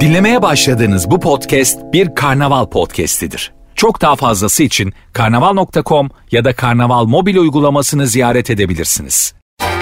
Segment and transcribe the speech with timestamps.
[0.00, 3.52] Dinlemeye başladığınız bu podcast bir karnaval podcastidir.
[3.74, 9.34] Çok daha fazlası için karnaval.com ya da karnaval mobil uygulamasını ziyaret edebilirsiniz.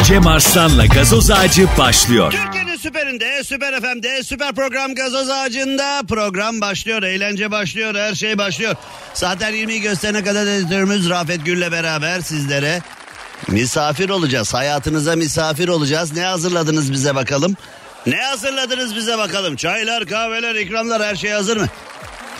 [0.04, 2.32] Cem Arslan'la gazoz ağacı başlıyor.
[2.32, 7.02] Türkiye'nin süperinde, süper FM'de, süper program gazoz ağacında program başlıyor.
[7.02, 8.74] Eğlence başlıyor, her şey başlıyor.
[9.14, 12.82] Saatler 20'yi gösterene kadar editörümüz Rafet Gül'le beraber sizlere
[13.48, 14.54] misafir olacağız.
[14.54, 16.12] Hayatınıza misafir olacağız.
[16.16, 17.56] Ne hazırladınız bize bakalım?
[18.08, 19.56] Ne hazırladınız bize bakalım?
[19.56, 21.68] Çaylar, kahveler, ikramlar her şey hazır mı?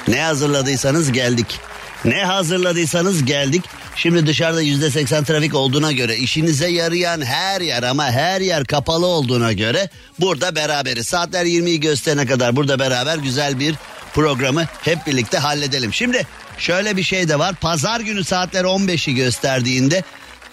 [0.08, 1.60] Ne hazırladıysanız geldik.
[2.04, 3.64] Ne hazırladıysanız geldik.
[3.96, 9.06] Şimdi dışarıda yüzde seksen trafik olduğuna göre işinize yarayan her yer ama her yer kapalı
[9.06, 9.88] olduğuna göre
[10.20, 11.06] burada beraberiz.
[11.06, 13.74] Saatler 20'yi gösterene kadar burada beraber güzel bir
[14.14, 15.94] programı hep birlikte halledelim.
[15.94, 16.26] Şimdi
[16.58, 17.54] şöyle bir şey de var.
[17.54, 20.04] Pazar günü saatler 15'i gösterdiğinde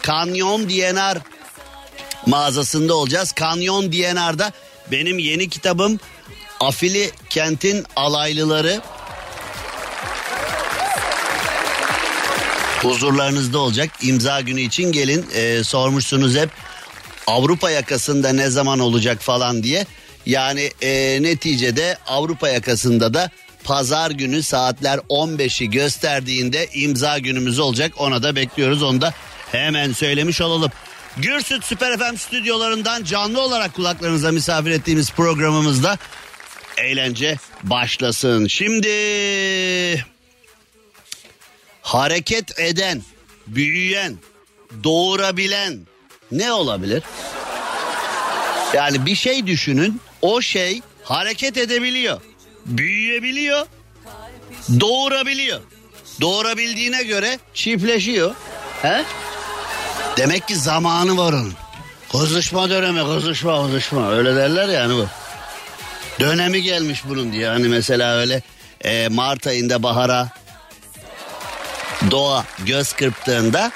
[0.01, 1.17] Kanyon DNR
[2.25, 3.31] mağazasında olacağız.
[3.31, 4.51] Kanyon DNR'da
[4.91, 5.99] benim yeni kitabım
[6.59, 8.81] Afili Kent'in alaylıları
[12.81, 13.89] huzurlarınızda olacak.
[14.01, 15.25] İmza günü için gelin.
[15.33, 16.49] Ee, sormuşsunuz hep
[17.27, 19.85] Avrupa yakasında ne zaman olacak falan diye.
[20.25, 23.29] Yani e, neticede Avrupa yakasında da
[23.63, 27.91] pazar günü saatler 15'i gösterdiğinde imza günümüz olacak.
[27.97, 28.83] Ona da bekliyoruz.
[28.83, 29.13] Onu da
[29.51, 30.71] hemen söylemiş olalım.
[31.17, 35.97] Gürsüt Süper FM stüdyolarından canlı olarak kulaklarınıza misafir ettiğimiz programımızda
[36.77, 38.47] eğlence başlasın.
[38.47, 40.05] Şimdi
[41.81, 43.01] hareket eden,
[43.47, 44.17] büyüyen,
[44.83, 45.79] doğurabilen
[46.31, 47.03] ne olabilir?
[48.73, 52.21] Yani bir şey düşünün, o şey hareket edebiliyor,
[52.65, 53.67] büyüyebiliyor,
[54.79, 55.61] doğurabiliyor.
[56.21, 58.35] Doğurabildiğine göre çiftleşiyor.
[58.81, 59.05] He?
[60.17, 61.53] Demek ki zamanı var onun.
[62.11, 64.11] Kızışma dönemi, kızışma, kızışma.
[64.11, 65.07] Öyle derler yani bu.
[66.19, 67.47] Dönemi gelmiş bunun diye.
[67.47, 68.41] Hani mesela öyle
[68.83, 70.29] e, Mart ayında bahara
[72.11, 73.71] doğa göz kırptığında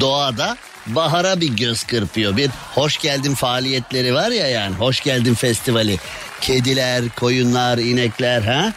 [0.00, 2.36] doğada bahara bir göz kırpıyor.
[2.36, 5.98] Bir hoş geldin faaliyetleri var ya yani hoş geldin festivali.
[6.40, 8.72] Kediler, koyunlar, inekler ha?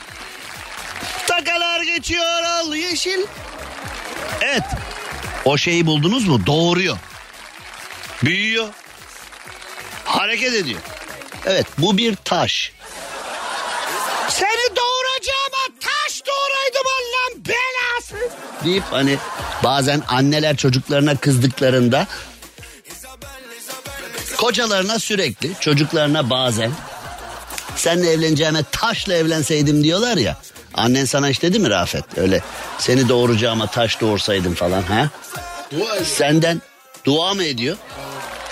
[1.27, 3.19] Takalar geçiyor al yeşil.
[4.41, 4.63] Evet.
[5.49, 6.45] O şeyi buldunuz mu?
[6.45, 6.97] Doğuruyor.
[8.23, 8.67] Büyüyor.
[10.05, 10.79] Hareket ediyor.
[11.45, 12.71] Evet bu bir taş.
[14.29, 18.31] Seni doğuracağıma taş doğuraydım Allah'ın belası.
[18.65, 19.17] Deyip hani
[19.63, 22.07] bazen anneler çocuklarına kızdıklarında
[24.37, 26.71] kocalarına sürekli çocuklarına bazen
[27.75, 30.37] senle evleneceğime taşla evlenseydim diyorlar ya.
[30.79, 32.17] Annen sana hiç dedi mi Rafet?
[32.17, 32.41] Öyle
[32.77, 35.09] seni doğuracağıma taş doğursaydım falan ha?
[36.03, 36.61] Senden
[37.05, 37.77] dua mı ediyor?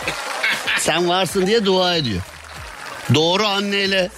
[0.79, 2.21] Sen varsın diye dua ediyor.
[3.13, 4.09] Doğru anneyle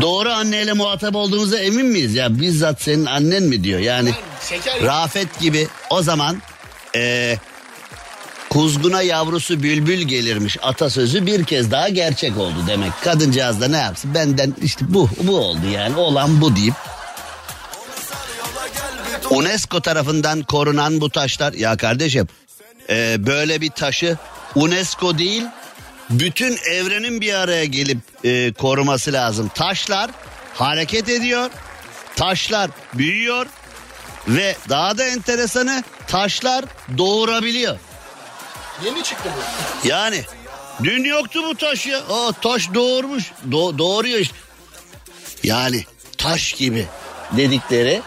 [0.00, 2.14] Doğru anneyle muhatap olduğumuza emin miyiz?
[2.14, 3.80] Ya bizzat senin annen mi diyor?
[3.80, 4.14] Yani
[4.82, 6.42] Rafet gibi o zaman
[6.96, 7.36] e,
[8.50, 12.92] kuzguna yavrusu bülbül gelirmiş atasözü bir kez daha gerçek oldu demek.
[13.04, 16.74] Kadıncağız da ne yapsın benden işte bu bu oldu yani olan bu deyip
[19.30, 22.28] UNESCO tarafından korunan bu taşlar ya kardeşim
[22.90, 24.16] e, böyle bir taşı
[24.54, 25.42] UNESCO değil
[26.10, 29.50] bütün evrenin bir araya gelip e, koruması lazım.
[29.54, 30.10] Taşlar
[30.54, 31.50] hareket ediyor,
[32.16, 33.46] taşlar büyüyor
[34.28, 36.64] ve daha da enteresanı taşlar
[36.98, 37.78] doğurabiliyor.
[38.84, 39.88] Yeni çıktı bu.
[39.88, 40.22] Yani
[40.82, 41.98] dün yoktu bu taş ya.
[41.98, 43.32] Aa, taş doğurmuş.
[43.50, 44.36] Do- doğuruyor işte.
[45.44, 45.84] Yani
[46.18, 46.86] taş gibi
[47.36, 48.02] dedikleri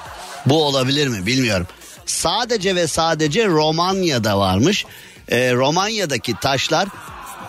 [0.46, 1.68] bu olabilir mi bilmiyorum.
[2.06, 4.86] Sadece ve sadece Romanya'da varmış.
[5.30, 6.88] Ee, Romanya'daki taşlar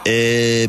[0.07, 0.67] ee,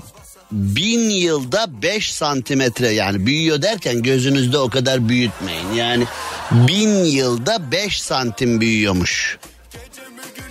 [0.52, 5.74] bin yılda 5 santimetre yani büyüyor derken gözünüzde o kadar büyütmeyin.
[5.74, 6.06] Yani
[6.52, 9.38] bin yılda 5 santim büyüyormuş.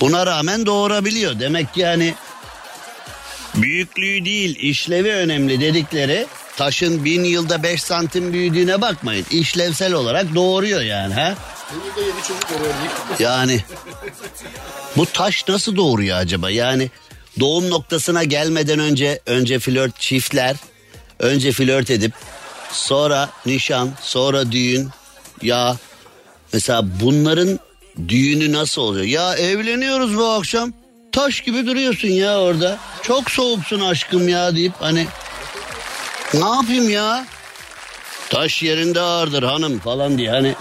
[0.00, 1.40] Buna rağmen doğurabiliyor.
[1.40, 2.14] Demek ki yani
[3.54, 6.26] büyüklüğü değil işlevi önemli dedikleri
[6.56, 9.26] taşın bin yılda 5 santim büyüdüğüne bakmayın.
[9.30, 11.34] İşlevsel olarak doğuruyor yani ha.
[13.18, 13.64] Yani
[14.96, 16.50] bu taş nasıl doğuruyor acaba?
[16.50, 16.90] Yani
[17.40, 20.56] doğum noktasına gelmeden önce önce flört çiftler
[21.18, 22.12] önce flört edip
[22.72, 24.88] sonra nişan sonra düğün
[25.42, 25.76] ya
[26.52, 27.60] mesela bunların
[28.08, 29.04] düğünü nasıl oluyor?
[29.04, 30.72] Ya evleniyoruz bu akşam
[31.12, 35.06] taş gibi duruyorsun ya orada çok soğuksun aşkım ya deyip hani
[36.34, 37.26] ne yapayım ya
[38.30, 40.54] taş yerinde ağırdır hanım falan diye hani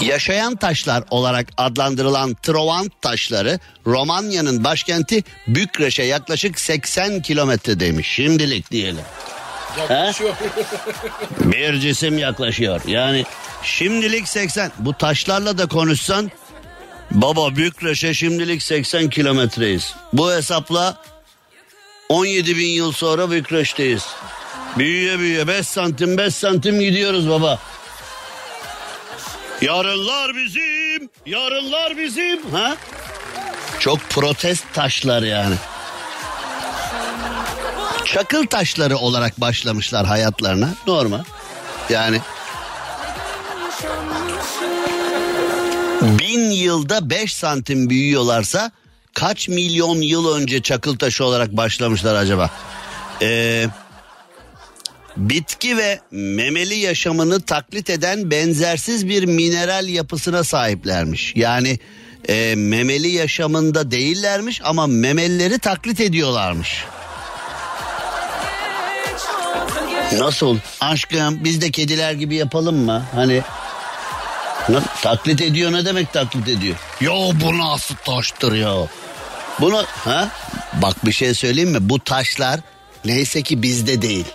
[0.00, 8.08] Yaşayan taşlar olarak adlandırılan Trovant taşları Romanya'nın başkenti Bükreş'e yaklaşık 80 kilometredeymiş.
[8.08, 9.04] Şimdilik diyelim.
[9.78, 10.34] Yaklaşıyor.
[11.40, 12.80] Bir cisim yaklaşıyor.
[12.86, 13.24] Yani
[13.64, 14.72] şimdilik 80.
[14.78, 16.30] Bu taşlarla da konuşsan
[17.10, 19.94] baba Bükreş'e şimdilik 80 kilometreyiz.
[20.12, 20.96] Bu hesapla
[22.08, 24.06] 17 bin yıl sonra Bükreş'teyiz.
[24.78, 27.58] Büyüye büyüye 5 santim 5 santim gidiyoruz baba.
[29.60, 32.50] Yarınlar bizim, yarınlar bizim.
[32.50, 32.76] Ha?
[33.80, 35.54] Çok protest taşlar yani.
[38.04, 40.74] Çakıl taşları olarak başlamışlar hayatlarına.
[40.86, 41.24] Normal.
[41.90, 42.20] Yani
[46.04, 48.70] bin yılda 5 santim büyüyorlarsa
[49.14, 52.50] kaç milyon yıl önce çakıl taşı olarak başlamışlar acaba?
[53.20, 53.68] Eee
[55.16, 61.32] bitki ve memeli yaşamını taklit eden benzersiz bir mineral yapısına sahiplermiş.
[61.36, 61.78] Yani
[62.28, 66.84] e, memeli yaşamında değillermiş ama memelileri taklit ediyorlarmış.
[70.18, 70.58] Nasıl?
[70.80, 73.04] Aşkım biz de kediler gibi yapalım mı?
[73.14, 73.42] Hani
[75.02, 76.76] taklit ediyor ne demek taklit ediyor?
[77.00, 78.74] Yo bu nasıl taştır ya?
[79.60, 80.28] Bunu ha?
[80.72, 81.78] Bak bir şey söyleyeyim mi?
[81.80, 82.60] Bu taşlar
[83.04, 84.26] neyse ki bizde değil.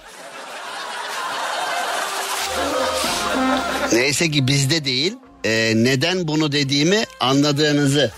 [3.91, 5.15] Neyse ki bizde değil.
[5.43, 8.11] Ee, neden bunu dediğimi anladığınızı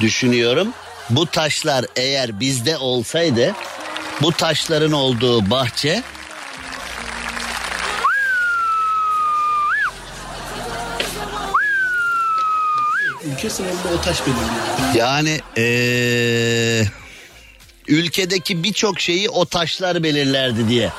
[0.00, 0.68] düşünüyorum.
[1.10, 3.54] Bu taşlar eğer bizde olsaydı
[4.22, 6.02] bu taşların olduğu bahçe
[13.42, 14.94] Ülke sınırında o taş belirliyor.
[14.94, 16.84] yani ee,
[17.88, 20.92] ülkedeki birçok şeyi o taşlar belirlerdi diye.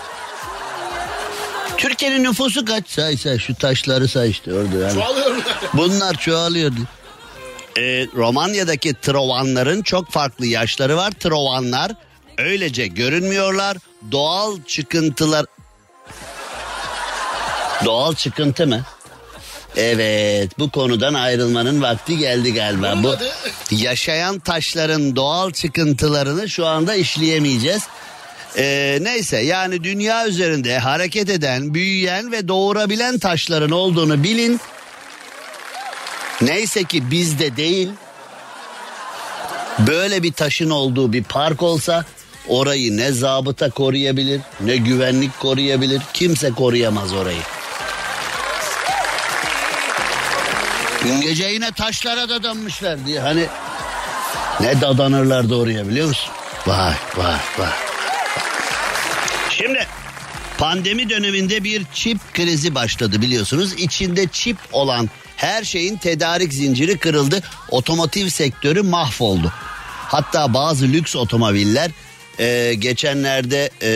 [1.78, 2.90] Türkiye'nin nüfusu kaç?
[2.90, 4.94] Say say şu taşları say işte orada yani.
[4.94, 5.42] Çoğalıyor
[5.74, 6.80] Bunlar çoğalıyordu.
[7.78, 11.12] Ee, Romanya'daki Trovanların çok farklı yaşları var.
[11.12, 11.92] Trovanlar
[12.38, 13.78] öylece görünmüyorlar.
[14.12, 15.46] Doğal çıkıntılar...
[17.86, 18.81] Doğal çıkıntı mı?
[19.78, 23.04] Evet bu konudan ayrılmanın vakti geldi galiba.
[23.04, 23.16] Bu
[23.72, 27.84] yaşayan taşların doğal çıkıntılarını şu anda işleyemeyeceğiz.
[28.58, 34.60] Ee, neyse yani dünya üzerinde hareket eden, büyüyen ve doğurabilen taşların olduğunu bilin.
[36.42, 37.90] Neyse ki bizde değil.
[39.80, 42.06] Böyle bir taşın olduğu bir park olsa
[42.48, 46.02] orayı ne zabıta koruyabilir ne güvenlik koruyabilir.
[46.14, 47.42] Kimse koruyamaz orayı.
[51.04, 53.46] Dün gece yine taşlara dadanmışlar diye hani
[54.60, 56.32] ne dadanırlardı oraya biliyor musun?
[56.68, 57.70] Vay vay vay.
[59.50, 59.88] Şimdi
[60.58, 63.74] pandemi döneminde bir çip krizi başladı biliyorsunuz.
[63.74, 67.42] İçinde çip olan her şeyin tedarik zinciri kırıldı.
[67.70, 69.52] Otomotiv sektörü mahvoldu.
[70.08, 71.92] Hatta bazı lüks otomobiller
[72.40, 73.92] e, geçenlerde e,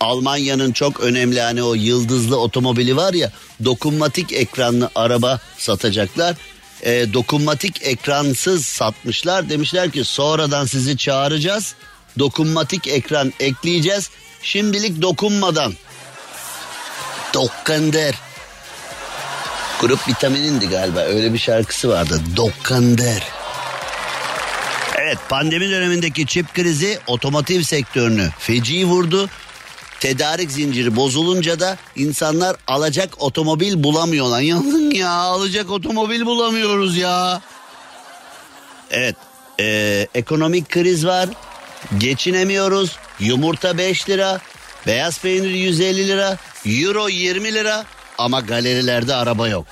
[0.00, 3.32] Almanya'nın çok önemli hani o yıldızlı otomobili var ya
[3.64, 6.36] dokunmatik ekranlı araba satacaklar.
[6.82, 9.48] E, dokunmatik ekransız satmışlar.
[9.48, 11.74] Demişler ki sonradan sizi çağıracağız
[12.18, 14.10] dokunmatik ekran ekleyeceğiz.
[14.42, 15.74] Şimdilik dokunmadan.
[17.34, 18.14] Dokkander.
[19.80, 22.20] Grup vitaminindi galiba öyle bir şarkısı vardı.
[22.36, 23.22] Dokkander.
[24.98, 29.28] Evet pandemi dönemindeki çip krizi otomotiv sektörünü feci vurdu.
[30.00, 34.40] Tedarik zinciri bozulunca da insanlar alacak otomobil bulamıyorlar.
[34.40, 37.40] Yanın ya alacak otomobil bulamıyoruz ya.
[38.90, 39.16] Evet
[39.60, 41.28] ee, ekonomik kriz var.
[41.98, 42.96] Geçinemiyoruz.
[43.20, 44.40] Yumurta 5 lira.
[44.86, 46.36] Beyaz peynir 150 lira.
[46.66, 47.84] Euro 20 lira.
[48.18, 49.66] Ama galerilerde araba yok.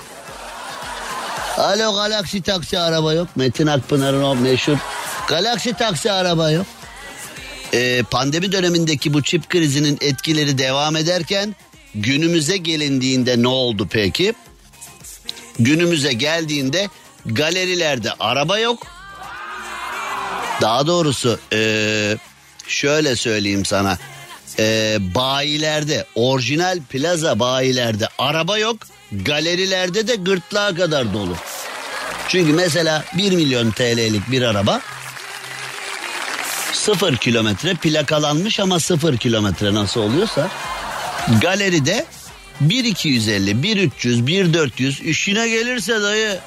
[1.59, 3.29] Alo Galaxy taksi araba yok.
[3.37, 4.77] Metin Akpınar'ın o meşhur
[5.29, 6.67] Galaxy taksi araba yok.
[7.75, 11.55] Ee, pandemi dönemindeki bu çip krizinin etkileri devam ederken
[11.95, 14.35] günümüze gelindiğinde ne oldu peki?
[15.59, 16.89] Günümüze geldiğinde
[17.27, 18.87] galerilerde araba yok.
[20.61, 22.17] Daha doğrusu ee,
[22.67, 23.99] şöyle söyleyeyim sana.
[24.59, 28.77] Ee, bayilerde orijinal plaza bayilerde araba yok.
[29.13, 31.37] Galerilerde de gırtlağa kadar dolu.
[32.29, 34.81] Çünkü mesela 1 milyon TL'lik bir araba
[36.77, 40.49] sıfır kilometre plakalanmış ama sıfır kilometre nasıl oluyorsa.
[41.41, 42.07] Galeride
[42.61, 46.39] 1250, 1300, 1400 işine gelirse dayı.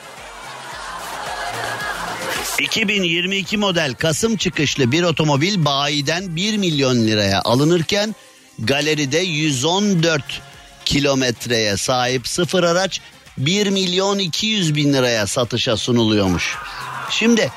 [2.60, 8.16] 2022 model Kasım çıkışlı bir otomobil bayiden 1 milyon liraya alınırken
[8.60, 10.42] galeride 114
[10.86, 13.02] kilometreye sahip sıfır araç
[13.38, 16.58] 1 milyon 200 bin liraya satışa sunuluyormuş.
[17.10, 17.52] Şimdi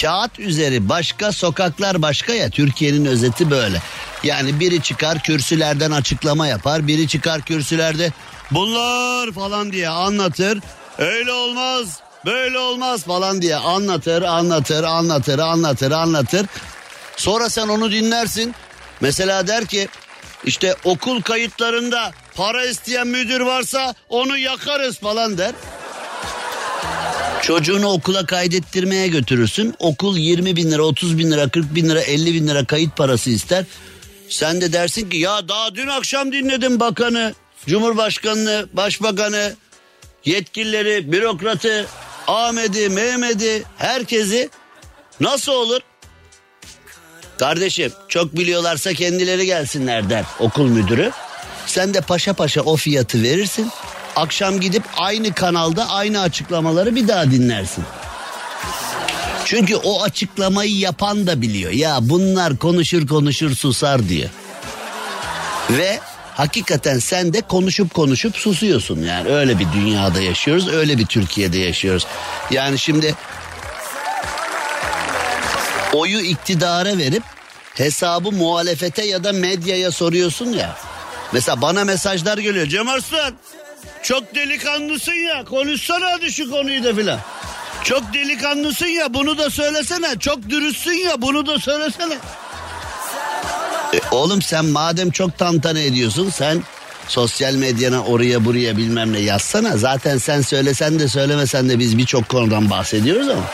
[0.00, 3.82] kağıt üzeri başka sokaklar başka ya Türkiye'nin özeti böyle.
[4.22, 8.12] Yani biri çıkar kürsülerden açıklama yapar biri çıkar kürsülerde
[8.50, 10.58] bunlar falan diye anlatır.
[10.98, 16.46] Öyle olmaz böyle olmaz falan diye anlatır anlatır anlatır anlatır anlatır.
[17.16, 18.54] Sonra sen onu dinlersin.
[19.00, 19.88] Mesela der ki
[20.44, 25.52] işte okul kayıtlarında para isteyen müdür varsa onu yakarız falan der.
[27.42, 29.74] Çocuğunu okula kaydettirmeye götürürsün.
[29.78, 33.30] Okul 20 bin lira, 30 bin lira, 40 bin lira, 50 bin lira kayıt parası
[33.30, 33.64] ister.
[34.28, 37.34] Sen de dersin ki ya daha dün akşam dinledim bakanı,
[37.66, 39.54] cumhurbaşkanını, başbakanı,
[40.24, 41.86] yetkilileri, bürokratı,
[42.26, 44.50] Ahmet'i, Mehmet'i, herkesi
[45.20, 45.80] nasıl olur?
[47.38, 51.10] Kardeşim çok biliyorlarsa kendileri gelsinler der okul müdürü.
[51.66, 53.70] Sen de paşa paşa o fiyatı verirsin.
[54.16, 57.84] Akşam gidip aynı kanalda aynı açıklamaları bir daha dinlersin.
[59.44, 61.72] Çünkü o açıklamayı yapan da biliyor.
[61.72, 64.30] Ya bunlar konuşur konuşur susar diyor.
[65.70, 66.00] Ve
[66.34, 69.02] hakikaten sen de konuşup konuşup susuyorsun.
[69.02, 72.06] Yani öyle bir dünyada yaşıyoruz, öyle bir Türkiye'de yaşıyoruz.
[72.50, 73.14] Yani şimdi
[75.92, 77.22] oyu iktidara verip
[77.74, 80.76] hesabı muhalefete ya da medyaya soruyorsun ya.
[81.32, 82.66] Mesela bana mesajlar geliyor.
[82.66, 83.34] Cem Arslan
[84.06, 87.20] çok delikanlısın ya konuşsana hadi şu konuyu da filan.
[87.84, 90.18] Çok delikanlısın ya bunu da söylesene.
[90.18, 92.14] Çok dürüstsün ya bunu da söylesene.
[93.94, 96.62] E, oğlum sen madem çok tantana ediyorsun sen
[97.08, 99.76] sosyal medyana oraya buraya bilmem ne yazsana.
[99.76, 103.44] Zaten sen söylesen de söylemesen de biz birçok konudan bahsediyoruz ama.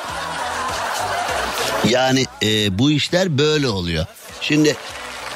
[1.89, 4.07] Yani e, bu işler böyle oluyor.
[4.41, 4.77] Şimdi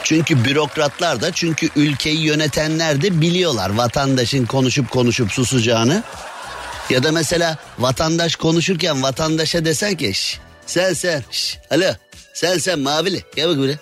[0.07, 6.03] çünkü bürokratlar da çünkü ülkeyi yönetenler de biliyorlar vatandaşın konuşup konuşup susacağını.
[6.91, 11.93] Ya da mesela vatandaş konuşurken vatandaşa desen ki Şş, sen sen şş, alo
[12.35, 13.79] sen sen mavili gel bak buraya.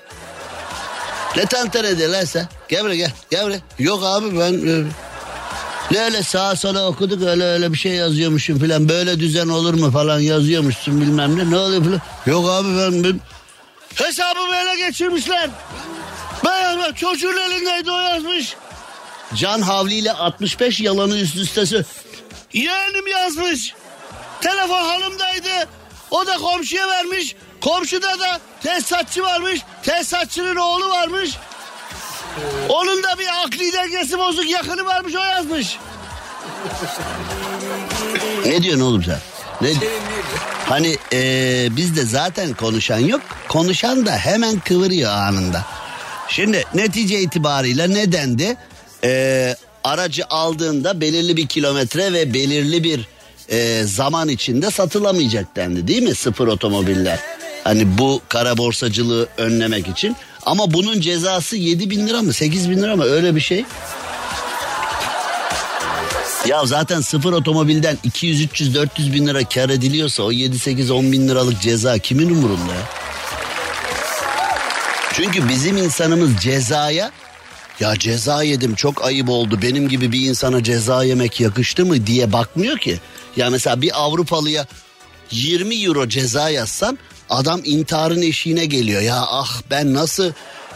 [1.36, 2.48] Ne tantana ediyor lan sen?
[2.68, 3.60] Gel buraya gel gel buraya.
[3.78, 4.84] Yok abi ben e,
[5.90, 9.90] ne öyle sağa sola okuduk öyle öyle bir şey yazıyormuşum falan böyle düzen olur mu
[9.90, 12.00] falan yazıyormuşsun bilmem ne ne oluyor falan.
[12.26, 13.20] Yok abi ben, ben
[13.94, 15.50] hesabımı ele geçirmişler.
[16.78, 18.56] Ben çocuğun elindeydi o yazmış.
[19.34, 21.84] Can Havli ile 65 yalanı üst üste
[22.52, 23.74] Yeğenim yazmış.
[24.40, 25.68] Telefon hanımdaydı.
[26.10, 27.36] O da komşuya vermiş.
[27.60, 29.60] Komşuda da tesisatçı varmış.
[29.82, 31.30] Tesisatçının oğlu varmış.
[32.68, 35.78] Onun da bir akli dengesi bozuk yakını varmış o yazmış.
[38.46, 39.18] ne diyorsun oğlum sen?
[39.60, 39.72] Ne?
[40.68, 43.20] Hani ee, bizde zaten konuşan yok.
[43.48, 45.64] Konuşan da hemen kıvırıyor anında.
[46.28, 48.56] Şimdi netice itibarıyla neden de
[49.04, 53.08] ee, aracı aldığında belirli bir kilometre ve belirli bir
[53.48, 57.18] e, zaman içinde satılamayacak dendi değil mi sıfır otomobiller?
[57.64, 60.16] Hani bu kara borsacılığı önlemek için.
[60.46, 63.64] Ama bunun cezası 7 bin lira mı 8 bin lira mı öyle bir şey.
[66.48, 71.12] Ya zaten sıfır otomobilden 200, 300, 400 bin lira kar ediliyorsa o 7, 8, 10
[71.12, 73.03] bin liralık ceza kimin umurunda ya?
[75.16, 77.10] Çünkü bizim insanımız cezaya
[77.80, 82.32] ya ceza yedim çok ayıp oldu benim gibi bir insana ceza yemek yakıştı mı diye
[82.32, 83.00] bakmıyor ki.
[83.36, 84.66] Ya mesela bir Avrupalıya
[85.30, 86.98] 20 euro ceza yazsan
[87.30, 89.02] adam intiharın eşiğine geliyor.
[89.02, 90.32] Ya ah ben nasıl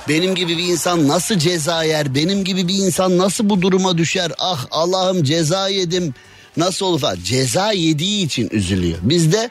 [0.09, 2.15] benim gibi bir insan nasıl ceza yer?
[2.15, 4.33] Benim gibi bir insan nasıl bu duruma düşer?
[4.39, 6.15] Ah Allah'ım ceza yedim.
[6.57, 7.19] Nasıl olur falan.
[7.25, 8.99] Ceza yediği için üzülüyor.
[9.03, 9.51] Bizde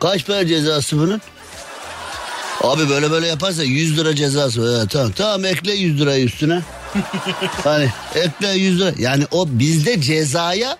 [0.00, 1.20] kaç para cezası bunun?
[2.66, 4.78] Abi böyle böyle yaparsa 100 lira cezası.
[4.78, 6.62] Evet, tamam tamam ekle 100 lirayı üstüne.
[7.64, 8.92] hani ekle 100 lira.
[8.98, 10.78] Yani o bizde cezaya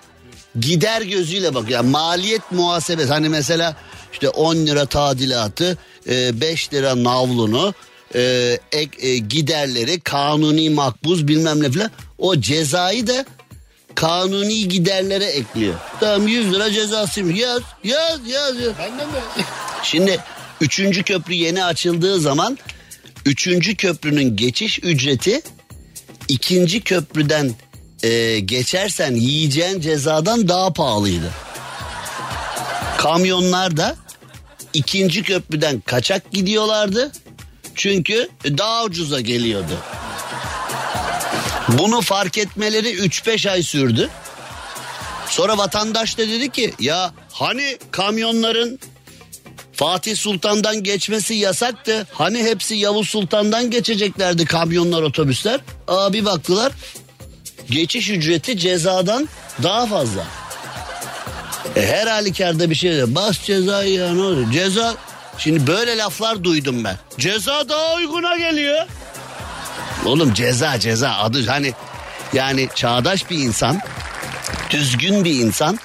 [0.60, 1.70] gider gözüyle bak.
[1.70, 3.08] Yani maliyet muhasebesi.
[3.08, 3.76] Hani mesela
[4.12, 7.74] işte 10 lira tadilatı, 5 e, lira navlunu,
[8.14, 11.90] e, ek, e, giderleri, kanuni makbuz bilmem ne falan.
[12.18, 13.24] O cezayı da
[13.94, 15.74] kanuni giderlere ekliyor.
[16.00, 17.40] Tamam 100 lira cezasıymış.
[17.40, 18.60] Yaz, yaz, yaz.
[18.60, 18.78] yaz.
[18.78, 19.20] Benden de.
[19.82, 20.20] Şimdi
[20.60, 22.58] üçüncü köprü yeni açıldığı zaman
[23.25, 25.42] üçüncü köprünün geçiş ücreti
[26.28, 27.54] ikinci köprüden
[28.02, 31.30] e, geçersen yiyeceğin cezadan daha pahalıydı.
[32.98, 33.96] Kamyonlar da
[34.72, 37.12] ikinci köprüden kaçak gidiyorlardı.
[37.75, 39.78] Çünkü daha ucuza geliyordu.
[41.68, 44.10] Bunu fark etmeleri 3-5 ay sürdü.
[45.28, 48.80] Sonra vatandaş da dedi ki ya hani kamyonların
[49.76, 52.06] Fatih Sultan'dan geçmesi yasaktı.
[52.12, 55.61] Hani hepsi Yavuz Sultan'dan geçeceklerdi kamyonlar otobüsler.
[55.88, 56.73] Aa bir baktılar
[57.71, 59.28] geçiş ücreti cezadan
[59.62, 60.25] daha fazla.
[61.76, 63.14] E, her halükarda bir şey diyor.
[63.14, 64.52] Bas cezayı ya ne olur.
[64.52, 64.95] Ceza
[65.38, 66.97] şimdi böyle laflar duydum ben.
[67.18, 68.87] Ceza daha uyguna geliyor.
[70.04, 71.73] Oğlum ceza ceza adı hani
[72.33, 73.80] yani çağdaş bir insan
[74.71, 75.78] düzgün bir insan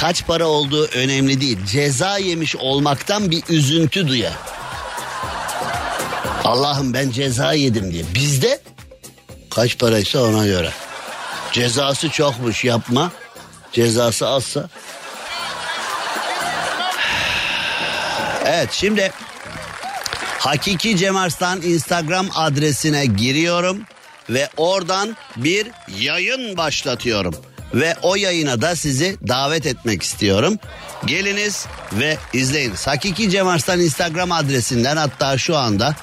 [0.00, 1.58] kaç para olduğu önemli değil.
[1.66, 4.32] Ceza yemiş olmaktan bir üzüntü duyar.
[6.44, 8.04] Allah'ım ben ceza yedim diye.
[8.14, 8.60] Bizde
[9.50, 10.70] kaç paraysa ona göre.
[11.52, 13.12] Cezası çokmuş yapma.
[13.72, 14.68] Cezası azsa.
[18.44, 19.12] Evet şimdi
[20.38, 23.82] Hakiki Cem Arslan Instagram adresine giriyorum
[24.30, 27.49] ve oradan bir yayın başlatıyorum.
[27.74, 30.58] Ve o yayına da sizi davet etmek istiyorum.
[31.06, 32.86] Geliniz ve izleyiniz.
[32.86, 35.94] Hakiki Cem Arslan Instagram adresinden hatta şu anda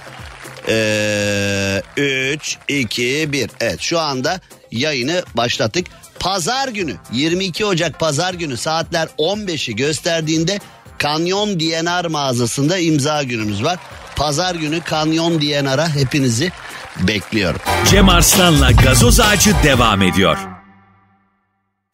[1.97, 3.50] 3, 2, 1.
[3.59, 4.39] Evet şu anda
[4.71, 5.88] yayını başlattık.
[6.19, 10.59] Pazar günü 22 Ocak pazar günü saatler 15'i gösterdiğinde
[10.97, 13.77] Kanyon DNR mağazasında imza günümüz var.
[14.15, 16.51] Pazar günü Kanyon DNR'a hepinizi
[17.00, 17.62] bekliyorum.
[17.89, 20.56] Cem Arslan'la gazoz ağacı devam ediyor.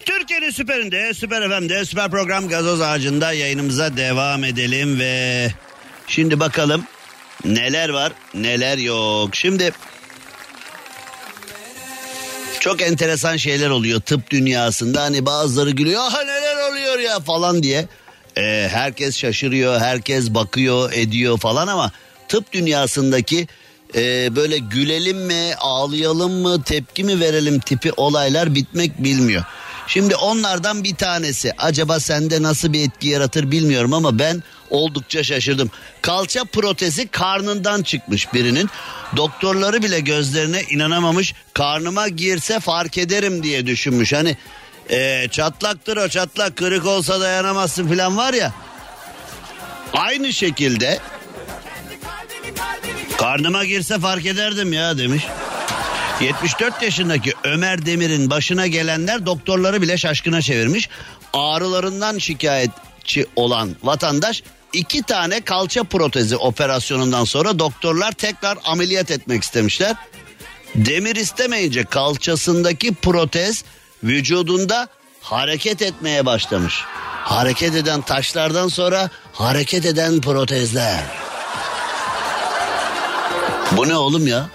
[0.05, 5.47] Türkiye'nin süperinde, süper FM'de, süper program gazoz ağacında yayınımıza devam edelim ve
[6.07, 6.83] şimdi bakalım
[7.45, 9.35] neler var neler yok.
[9.35, 9.71] Şimdi
[12.59, 17.87] çok enteresan şeyler oluyor tıp dünyasında hani bazıları gülüyor ah neler oluyor ya falan diye.
[18.37, 21.91] Ee, herkes şaşırıyor herkes bakıyor ediyor falan ama
[22.27, 23.47] tıp dünyasındaki
[23.95, 29.43] e, böyle gülelim mi ağlayalım mı tepki mi verelim tipi olaylar bitmek bilmiyor.
[29.87, 35.71] Şimdi onlardan bir tanesi acaba sende nasıl bir etki yaratır bilmiyorum ama ben oldukça şaşırdım.
[36.01, 38.69] Kalça protezi karnından çıkmış birinin.
[39.15, 41.33] Doktorları bile gözlerine inanamamış.
[41.53, 44.13] Karnıma girse fark ederim diye düşünmüş.
[44.13, 44.37] Hani
[44.89, 48.53] e, çatlaktır o çatlak kırık olsa dayanamazsın falan var ya.
[49.93, 50.99] Aynı şekilde
[53.17, 55.23] karnıma girse fark ederdim ya demiş.
[56.21, 60.89] 74 yaşındaki Ömer Demir'in başına gelenler doktorları bile şaşkına çevirmiş.
[61.33, 69.95] Ağrılarından şikayetçi olan vatandaş iki tane kalça protezi operasyonundan sonra doktorlar tekrar ameliyat etmek istemişler.
[70.75, 73.63] Demir istemeyince kalçasındaki protez
[74.03, 74.87] vücudunda
[75.21, 76.81] hareket etmeye başlamış.
[77.23, 81.03] Hareket eden taşlardan sonra hareket eden protezler.
[83.71, 84.49] Bu ne oğlum ya?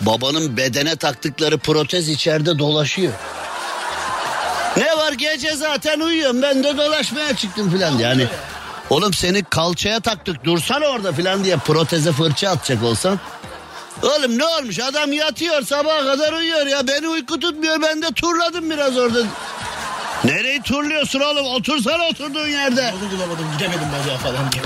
[0.00, 3.12] Babanın bedene taktıkları protez içeride dolaşıyor.
[4.76, 8.26] Ne var gece zaten uyuyorum ben de dolaşmaya çıktım filan yani.
[8.90, 13.20] Oğlum seni kalçaya taktık dursana orada filan diye proteze fırça atacak olsan.
[14.02, 18.70] Oğlum ne olmuş adam yatıyor sabaha kadar uyuyor ya beni uyku tutmuyor ben de turladım
[18.70, 19.18] biraz orada.
[20.24, 22.82] Nereyi turluyorsun oğlum otursana oturduğun yerde.
[22.82, 24.62] Yolu bulamadım gidemedim bacağı falan diye.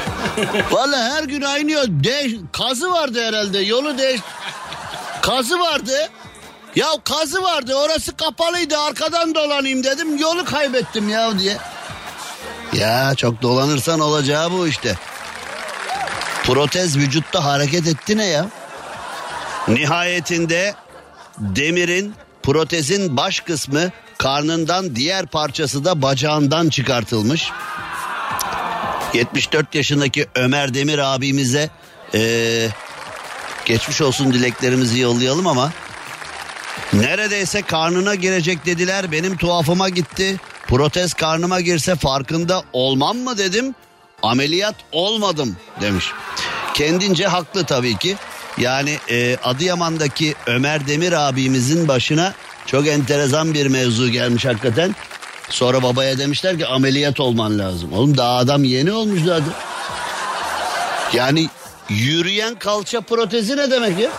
[0.70, 1.84] Vallahi her gün aynı yol.
[1.88, 4.20] Değiş, kazı vardı herhalde yolu değiş.
[5.22, 6.10] Kazı vardı.
[6.76, 11.56] Ya kazı vardı orası kapalıydı arkadan dolanayım dedim yolu kaybettim ya diye.
[12.72, 14.98] Ya çok dolanırsan olacağı bu işte.
[16.44, 18.46] Protez vücutta hareket etti ne ya?
[19.68, 20.74] Nihayetinde
[21.38, 27.50] demirin protezin baş kısmı karnından diğer parçası da bacağından çıkartılmış.
[29.14, 31.70] 74 yaşındaki Ömer Demir abimize
[32.14, 32.68] eee,
[33.64, 35.72] geçmiş olsun dileklerimizi yollayalım ama
[36.92, 40.40] neredeyse karnına girecek dediler benim tuhafıma gitti.
[40.66, 43.74] Protez karnıma girse farkında olmam mı dedim.
[44.22, 46.10] Ameliyat olmadım demiş.
[46.74, 48.16] Kendince haklı tabii ki.
[48.58, 52.34] Yani e, Adıyaman'daki Ömer Demir abimizin başına
[52.66, 54.94] çok enteresan bir mevzu gelmiş hakikaten.
[55.48, 57.92] Sonra babaya demişler ki ameliyat olman lazım.
[57.92, 59.52] Oğlum daha adam yeni olmuş zaten.
[61.12, 61.48] Yani
[61.88, 64.10] yürüyen kalça protezi ne demek ya?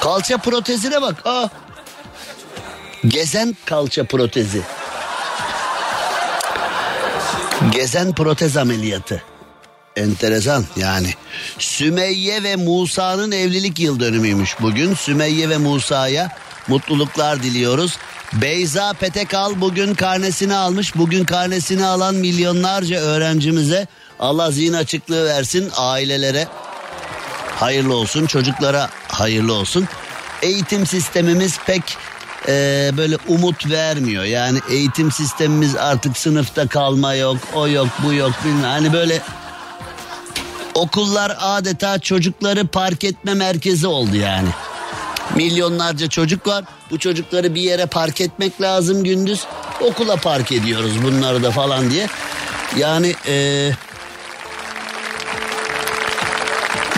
[0.00, 1.14] Kalça protezine bak.
[1.24, 1.48] Aa.
[3.06, 4.62] Gezen kalça protezi.
[7.70, 9.22] Gezen protez ameliyatı.
[9.96, 11.14] Enteresan yani.
[11.58, 14.94] Sümeyye ve Musa'nın evlilik yıl dönümüymüş bugün.
[14.94, 16.36] Sümeyye ve Musa'ya
[16.68, 17.98] mutluluklar diliyoruz.
[18.32, 20.96] Beyza Petekal bugün karnesini almış.
[20.96, 23.86] Bugün karnesini alan milyonlarca öğrencimize
[24.20, 26.48] Allah zihin açıklığı versin ailelere.
[27.56, 29.88] Hayırlı olsun çocuklara hayırlı olsun.
[30.42, 31.82] Eğitim sistemimiz pek
[32.48, 34.24] e, böyle umut vermiyor.
[34.24, 38.70] Yani eğitim sistemimiz artık sınıfta kalma yok, o yok, bu yok bilmem.
[38.70, 39.22] Hani böyle
[40.74, 44.48] okullar adeta çocukları park etme merkezi oldu yani.
[45.34, 46.64] Milyonlarca çocuk var.
[46.90, 49.44] Bu çocukları bir yere park etmek lazım gündüz.
[49.80, 52.08] Okula park ediyoruz bunları da falan diye.
[52.76, 53.72] Yani ee,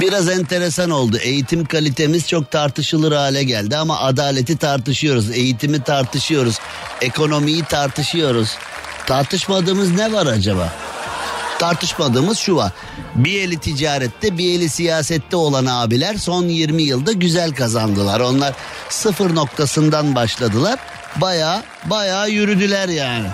[0.01, 1.19] biraz enteresan oldu.
[1.19, 6.59] Eğitim kalitemiz çok tartışılır hale geldi ama adaleti tartışıyoruz, eğitimi tartışıyoruz,
[7.01, 8.57] ekonomiyi tartışıyoruz.
[9.07, 10.73] Tartışmadığımız ne var acaba?
[11.59, 12.73] Tartışmadığımız şu var.
[13.15, 18.21] Bir eli ticarette bir eli siyasette olan abiler son 20 yılda güzel kazandılar.
[18.21, 18.55] Onlar
[18.89, 20.79] sıfır noktasından başladılar.
[21.17, 23.29] Baya baya yürüdüler yani.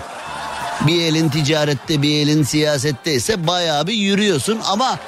[0.87, 4.99] Bir elin ticarette bir elin siyasette ise baya bir yürüyorsun ama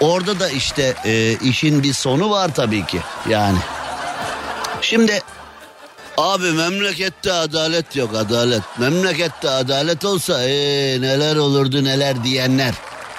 [0.00, 3.58] orada da işte e, işin bir sonu var tabii ki yani.
[4.80, 5.22] Şimdi
[6.18, 8.62] Abi memlekette adalet yok adalet.
[8.78, 12.74] Memlekette adalet olsa ee, neler olurdu neler diyenler.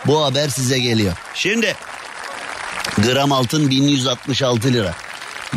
[0.05, 1.13] Bu haber size geliyor.
[1.33, 1.75] Şimdi
[2.97, 4.93] gram altın 1166 lira.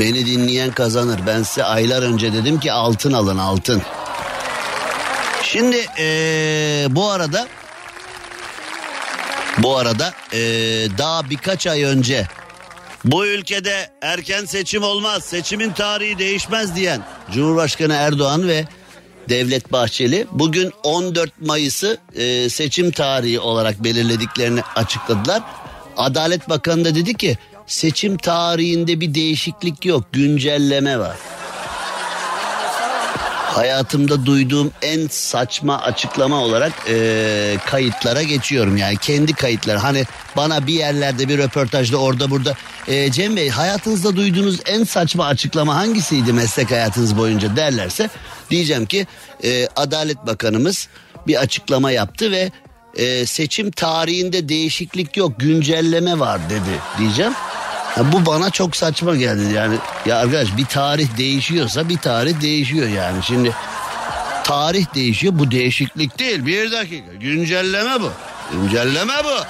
[0.00, 1.20] Beni dinleyen kazanır.
[1.26, 3.82] Ben size aylar önce dedim ki altın alın altın.
[5.42, 7.48] Şimdi ee, bu arada
[9.58, 10.38] bu arada ee,
[10.98, 12.26] daha birkaç ay önce
[13.04, 18.64] bu ülkede erken seçim olmaz, seçimin tarihi değişmez diyen Cumhurbaşkanı Erdoğan ve
[19.28, 25.42] Devlet Bahçeli bugün 14 Mayıs'ı e, seçim tarihi olarak belirlediklerini açıkladılar.
[25.96, 31.16] Adalet Bakanı da dedi ki seçim tarihinde bir değişiklik yok, güncelleme var
[33.52, 38.96] hayatımda duyduğum en saçma açıklama olarak e, kayıtlara geçiyorum yani.
[38.96, 39.78] Kendi kayıtları.
[39.78, 40.04] Hani
[40.36, 42.54] bana bir yerlerde bir röportajda orada burada.
[42.88, 48.10] E, Cem Bey hayatınızda duyduğunuz en saçma açıklama hangisiydi meslek hayatınız boyunca derlerse
[48.50, 49.06] diyeceğim ki
[49.44, 50.88] e, Adalet Bakanımız
[51.26, 52.50] bir açıklama yaptı ve
[52.96, 57.32] e, seçim tarihinde değişiklik yok güncelleme var dedi diyeceğim.
[57.96, 59.76] Ya bu bana çok saçma geldi yani.
[60.06, 63.22] Ya arkadaş bir tarih değişiyorsa bir tarih değişiyor yani.
[63.22, 63.52] Şimdi
[64.44, 66.46] tarih değişiyor bu değişiklik değil.
[66.46, 68.10] Bir dakika güncelleme bu.
[68.52, 69.44] Güncelleme bu.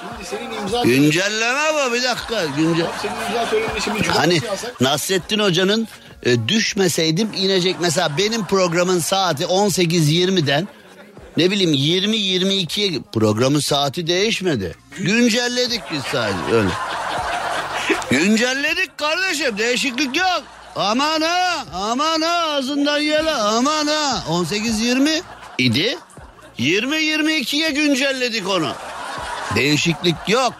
[0.00, 2.44] Şimdi senin imza Güncelleme bu bir dakika.
[2.56, 2.86] Güncel...
[3.02, 4.80] senin imza törenini şimdi Hani alsak.
[4.80, 5.88] Nasrettin Hoca'nın
[6.22, 7.76] e, düşmeseydim inecek.
[7.80, 10.68] Mesela benim programın saati 18.20'den
[11.36, 14.74] ne bileyim 20-22'ye programın saati değişmedi.
[14.98, 16.68] Güncelledik biz sadece öyle.
[18.18, 20.42] Güncelledik kardeşim değişiklik yok.
[20.76, 25.22] Aman ha aman ha ağzından yele aman ha 18-20
[25.58, 25.98] idi.
[26.58, 28.72] 20-22'ye güncelledik onu.
[29.54, 30.52] Değişiklik yok.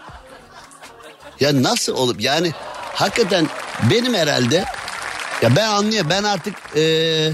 [1.39, 2.51] Ya nasıl olup yani
[2.93, 3.47] hakikaten
[3.91, 4.65] benim herhalde
[5.41, 7.33] ya ben anlıyorum ben artık eee,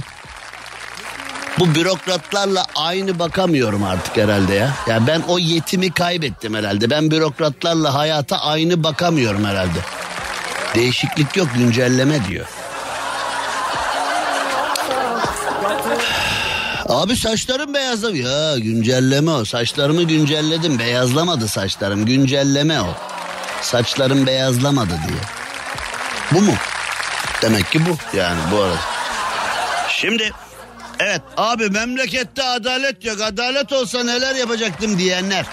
[1.60, 4.71] bu bürokratlarla aynı bakamıyorum artık herhalde ya.
[4.88, 6.89] Ya ben o yetimi kaybettim herhalde.
[6.89, 9.79] Ben bürokratlarla hayata aynı bakamıyorum herhalde.
[10.75, 12.47] Değişiklik yok güncelleme diyor.
[16.89, 18.17] Abi saçlarım beyazladı.
[18.17, 19.45] Ya güncelleme o.
[19.45, 20.79] Saçlarımı güncelledim.
[20.79, 22.05] Beyazlamadı saçlarım.
[22.05, 22.88] Güncelleme o.
[23.62, 25.19] Saçlarım beyazlamadı diye.
[26.31, 26.53] Bu mu?
[27.41, 28.77] Demek ki bu yani bu arada.
[29.89, 30.31] Şimdi
[30.99, 33.21] evet abi memlekette adalet yok.
[33.21, 35.45] Adalet olsa neler yapacaktım diyenler.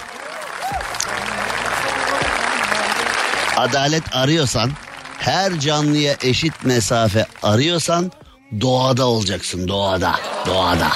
[3.56, 4.70] Adalet arıyorsan
[5.18, 8.12] her canlıya eşit mesafe arıyorsan
[8.60, 10.88] doğada olacaksın doğada doğada.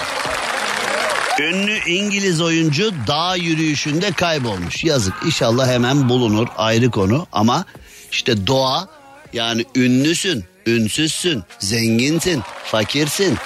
[1.40, 4.84] Ünlü İngiliz oyuncu dağ yürüyüşünde kaybolmuş.
[4.84, 7.64] Yazık inşallah hemen bulunur ayrı konu ama
[8.10, 8.88] işte doğa
[9.32, 13.38] yani ünlüsün, ünsüzsün, zenginsin, fakirsin.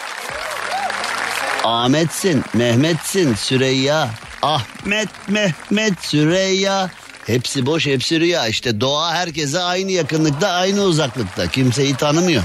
[1.65, 4.11] Ahmetsin, Mehmetsin, Süreyya,
[4.43, 6.91] Ahmet, Mehmet, Süreyya.
[7.27, 8.47] Hepsi boş, hepsi rüya.
[8.47, 11.47] İşte doğa herkese aynı yakınlıkta, aynı uzaklıkta.
[11.51, 12.43] Kimseyi tanımıyor.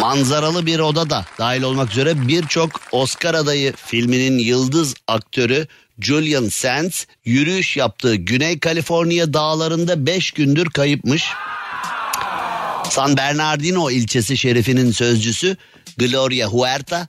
[0.00, 5.66] Manzaralı bir odada dahil olmak üzere birçok Oscar adayı filminin yıldız aktörü
[6.00, 11.24] Julian Sands yürüyüş yaptığı Güney Kaliforniya dağlarında 5 gündür kayıpmış.
[12.90, 15.56] San Bernardino ilçesi şerifinin sözcüsü
[15.98, 17.08] Gloria Huerta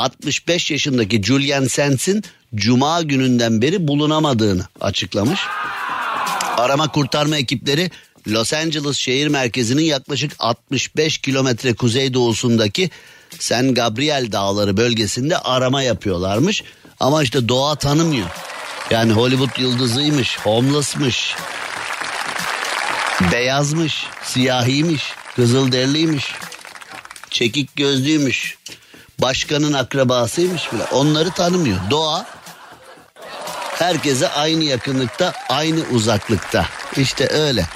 [0.00, 5.40] 65 yaşındaki Julian Sands'in cuma gününden beri bulunamadığını açıklamış.
[6.56, 7.90] Arama kurtarma ekipleri
[8.28, 12.90] Los Angeles şehir merkezinin yaklaşık 65 kilometre kuzeydoğusundaki
[13.38, 16.64] San Gabriel Dağları bölgesinde arama yapıyorlarmış.
[17.00, 18.26] Ama işte doğa tanımıyor.
[18.90, 21.34] Yani Hollywood yıldızıymış, homeless'mış,
[23.32, 25.02] beyazmış, siyahiymiş,
[25.36, 26.24] kızılderiliymiş,
[27.30, 28.58] çekik gözlüymüş,
[29.22, 30.84] başkanın akrabasıymış bile.
[30.84, 31.78] Onları tanımıyor.
[31.90, 32.26] Doğa
[33.78, 36.66] herkese aynı yakınlıkta, aynı uzaklıkta.
[36.96, 37.66] İşte öyle.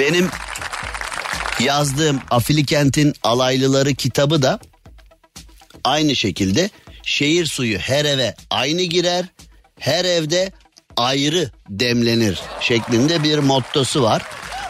[0.00, 0.30] Benim
[1.60, 4.58] yazdığım Afilikent'in alaylıları kitabı da
[5.84, 6.70] aynı şekilde
[7.02, 9.24] şehir suyu her eve aynı girer.
[9.78, 10.52] Her evde
[10.96, 14.22] ayrı demlenir şeklinde bir mottosu var.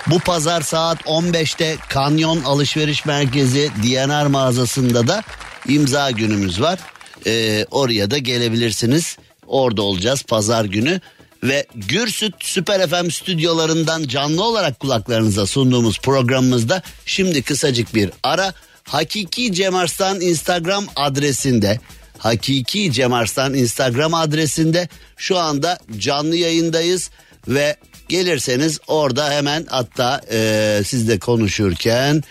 [0.06, 5.22] Bu pazar saat 15'te Kanyon Alışveriş Merkezi DNR mağazasında da
[5.68, 6.78] imza günümüz var.
[7.26, 9.16] Ee, oraya da gelebilirsiniz.
[9.46, 11.00] Orada olacağız pazar günü.
[11.42, 18.54] Ve Gürsüt Süper FM stüdyolarından canlı olarak kulaklarınıza sunduğumuz programımızda şimdi kısacık bir ara.
[18.84, 21.80] Hakiki Cem Arslan Instagram adresinde
[22.18, 27.10] Hakiki Cem Arslan Instagram adresinde şu anda canlı yayındayız
[27.48, 27.76] ve
[28.10, 32.22] gelirseniz orada hemen hatta e, sizle konuşurken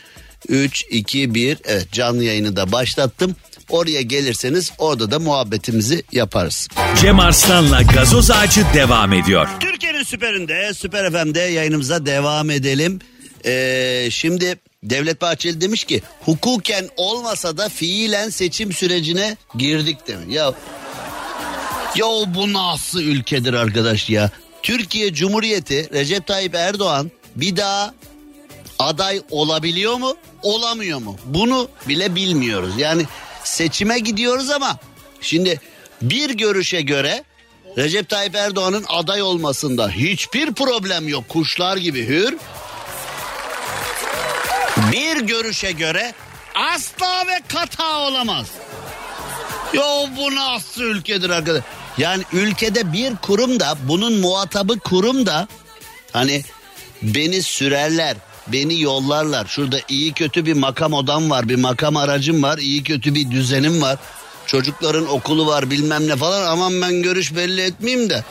[0.47, 3.35] 3 2 1 evet canlı yayını da başlattım.
[3.69, 6.67] Oraya gelirseniz orada da muhabbetimizi yaparız.
[7.01, 9.47] Cem Arslan'la gazoz ağacı devam ediyor.
[9.59, 12.99] Türkiye'nin süperinde, Süper FM'de yayınımıza devam edelim.
[13.45, 20.25] Ee, şimdi Devlet Bahçeli demiş ki hukuken olmasa da fiilen seçim sürecine girdik demiş.
[20.29, 20.53] Ya
[21.95, 24.31] ya bu nasıl ülkedir arkadaş ya?
[24.63, 27.93] Türkiye Cumhuriyeti Recep Tayyip Erdoğan bir daha
[28.79, 30.17] aday olabiliyor mu?
[30.41, 31.17] Olamıyor mu?
[31.25, 32.73] Bunu bile bilmiyoruz.
[32.77, 33.05] Yani
[33.43, 34.79] seçime gidiyoruz ama
[35.21, 35.61] şimdi
[36.01, 37.23] bir görüşe göre
[37.77, 41.29] Recep Tayyip Erdoğan'ın aday olmasında hiçbir problem yok.
[41.29, 42.37] Kuşlar gibi hür.
[44.91, 46.13] Bir görüşe göre
[46.55, 48.47] asla ve kata olamaz.
[49.73, 49.83] Ya
[50.17, 51.63] bu nasıl ülkedir arkadaş?
[51.99, 55.47] Yani ülkede bir kurum da bunun muhatabı kurum da
[56.13, 56.43] hani
[57.01, 59.47] beni sürerler, beni yollarlar.
[59.47, 63.81] Şurada iyi kötü bir makam odam var, bir makam aracım var, iyi kötü bir düzenim
[63.81, 63.97] var.
[64.45, 68.23] Çocukların okulu var bilmem ne falan aman ben görüş belli etmeyeyim de.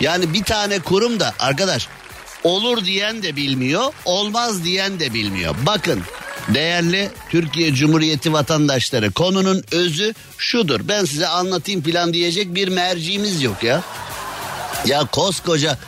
[0.00, 1.88] Yani bir tane kurum da arkadaş
[2.44, 5.54] olur diyen de bilmiyor, olmaz diyen de bilmiyor.
[5.66, 6.02] Bakın
[6.54, 10.80] değerli Türkiye Cumhuriyeti vatandaşları konunun özü şudur.
[10.88, 13.82] Ben size anlatayım plan diyecek bir merciğimiz yok ya.
[14.86, 15.78] Ya koskoca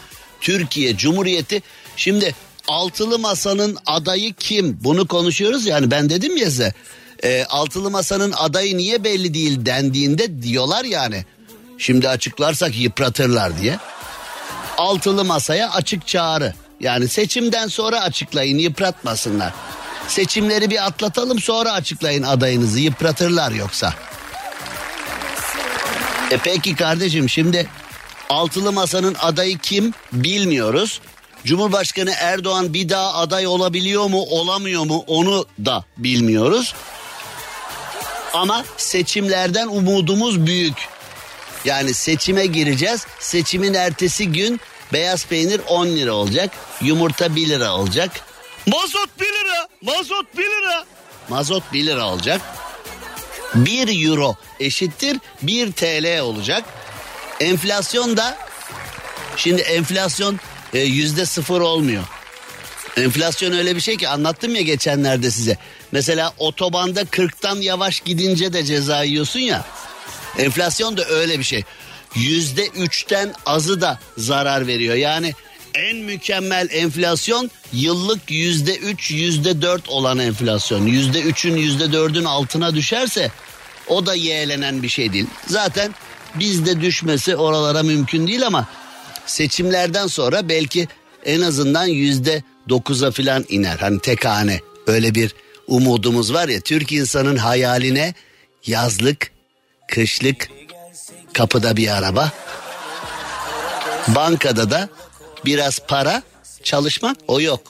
[0.41, 1.63] Türkiye Cumhuriyeti
[1.97, 2.35] şimdi
[2.69, 4.79] altılı masanın adayı kim?
[4.85, 6.73] Bunu konuşuyoruz yani ben dedim ya size.
[7.23, 11.25] E, altılı masanın adayı niye belli değil dendiğinde diyorlar yani.
[11.79, 13.79] Şimdi açıklarsak yıpratırlar diye.
[14.85, 16.55] Altılı masaya açık çağrı.
[16.81, 19.53] Yani seçimden sonra açıklayın yıpratmasınlar.
[20.09, 23.95] Seçimleri bir atlatalım sonra açıklayın adayınızı yıpratırlar yoksa.
[26.31, 27.67] E peki kardeşim şimdi
[28.29, 31.01] altılı masanın adayı kim bilmiyoruz.
[31.45, 36.75] Cumhurbaşkanı Erdoğan bir daha aday olabiliyor mu olamıyor mu onu da bilmiyoruz.
[38.35, 40.89] Ama seçimlerden umudumuz büyük.
[41.65, 43.07] Yani seçime gireceğiz.
[43.21, 44.61] Seçimin ertesi gün
[44.95, 46.51] beyaz peynir 10 lira olacak.
[46.81, 48.11] Yumurta 1 lira olacak.
[48.67, 49.69] Mazot 1 lira.
[49.83, 50.85] Mazot 1 lira.
[51.29, 52.41] Mazot 1 lira olacak.
[53.55, 56.65] 1 euro eşittir 1 TL olacak.
[57.41, 58.39] Enflasyon da
[59.37, 60.41] şimdi enflasyon
[60.75, 62.05] e, yüzde sıfır olmuyor.
[62.97, 65.57] Enflasyon öyle bir şey ki anlattım ya geçenlerde size.
[65.93, 69.65] Mesela otobanda 40'tan yavaş gidince de ceza yiyorsun ya.
[70.39, 71.65] Enflasyon da öyle bir şey.
[72.15, 74.95] Yüzde üçten azı da zarar veriyor.
[74.95, 75.35] Yani
[75.75, 80.87] en mükemmel enflasyon yıllık yüzde üç yüzde dört olan enflasyon.
[80.87, 83.31] Yüzde üçün yüzde dördün altına düşerse
[83.89, 85.27] o da yeğlenen bir şey değil.
[85.47, 85.95] Zaten
[86.35, 88.69] bizde düşmesi oralara mümkün değil ama
[89.27, 90.89] seçimlerden sonra belki
[91.25, 93.79] en azından yüzde dokuza filan iner.
[93.79, 95.35] Hani tek hane öyle bir
[95.67, 98.15] umudumuz var ya Türk insanın hayaline
[98.67, 99.31] yazlık,
[99.89, 100.49] kışlık,
[101.35, 102.31] kapıda bir araba,
[104.09, 104.89] bankada da
[105.45, 106.23] biraz para,
[106.63, 107.61] çalışmak o yok.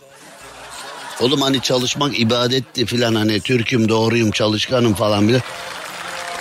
[1.20, 5.42] Oğlum hani çalışmak ibadetti filan hani Türk'üm doğruyum çalışkanım falan bile.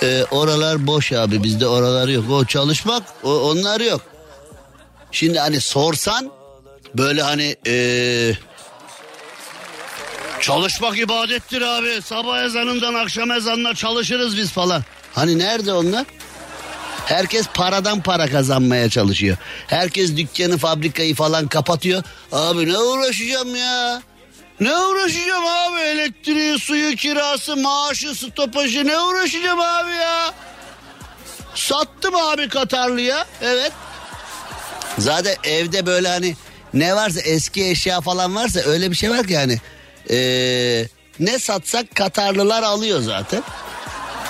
[0.02, 2.30] Ee, oralar boş abi bizde oralar yok.
[2.30, 4.00] O çalışmak o, onlar yok.
[5.12, 6.30] Şimdi hani sorsan
[6.94, 8.32] böyle hani ee,
[10.40, 12.02] çalışmak ibadettir abi.
[12.02, 14.82] Sabah ezanından akşam ezanına çalışırız biz falan.
[15.14, 16.04] Hani nerede onlar?
[17.06, 19.36] Herkes paradan para kazanmaya çalışıyor.
[19.66, 22.02] Herkes dükkanı fabrikayı falan kapatıyor.
[22.32, 24.02] Abi ne uğraşacağım ya?
[24.60, 30.34] Ne uğraşacağım abi elektriği, suyu, kirası, maaşı, stopajı ne uğraşacağım abi ya?
[31.54, 33.72] Sattım abi Katarlı'ya evet.
[34.98, 36.36] Zaten evde böyle hani
[36.74, 39.60] ne varsa eski eşya falan varsa öyle bir şey var ki yani.
[40.10, 40.86] Ee,
[41.20, 43.42] ne satsak Katarlılar alıyor zaten.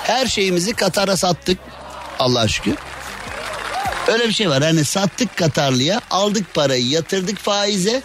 [0.02, 1.58] Her şeyimizi Katar'a sattık
[2.18, 2.74] Allah'a şükür.
[4.08, 8.02] Öyle bir şey var hani sattık Katarlı'ya aldık parayı yatırdık faize.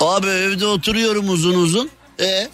[0.00, 1.90] Abi evde oturuyorum uzun uzun.
[2.20, 2.48] E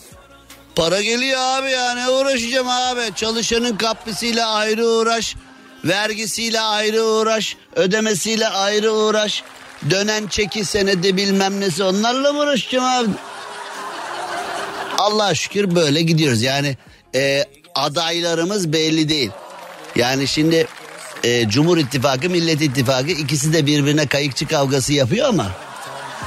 [0.77, 3.01] Para geliyor abi ya ne uğraşacağım abi.
[3.17, 5.37] Çalışanın kapısıyla ayrı uğraş.
[5.85, 7.57] Vergisiyle ayrı uğraş.
[7.77, 9.43] Ödemesiyle ayrı uğraş.
[9.91, 13.09] Dönen çeki senedi bilmem nesi onlarla mı uğraşacağım abi?
[14.99, 16.43] Allah'a şükür böyle gidiyoruz.
[16.43, 16.77] Yani
[17.15, 19.31] e, adaylarımız belli değil.
[19.97, 20.67] Yani şimdi
[21.25, 25.47] e, Cumhur İttifakı, Millet İttifakı ikisi de birbirine kayıkçı kavgası yapıyor ama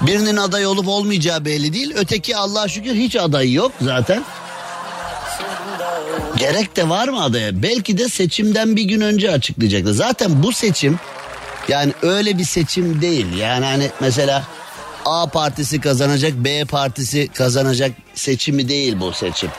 [0.02, 1.94] birinin aday olup olmayacağı belli değil.
[1.96, 4.24] Öteki Allah'a şükür hiç adayı yok zaten.
[6.38, 7.64] Gerek de var mı adaya?
[7.64, 9.92] Belki de seçimden bir gün önce açıklayacaklar.
[9.92, 11.00] Zaten bu seçim
[11.68, 13.38] yani öyle bir seçim değil.
[13.38, 14.44] Yani hani mesela
[15.06, 19.50] A partisi kazanacak, B partisi kazanacak seçimi değil bu seçim.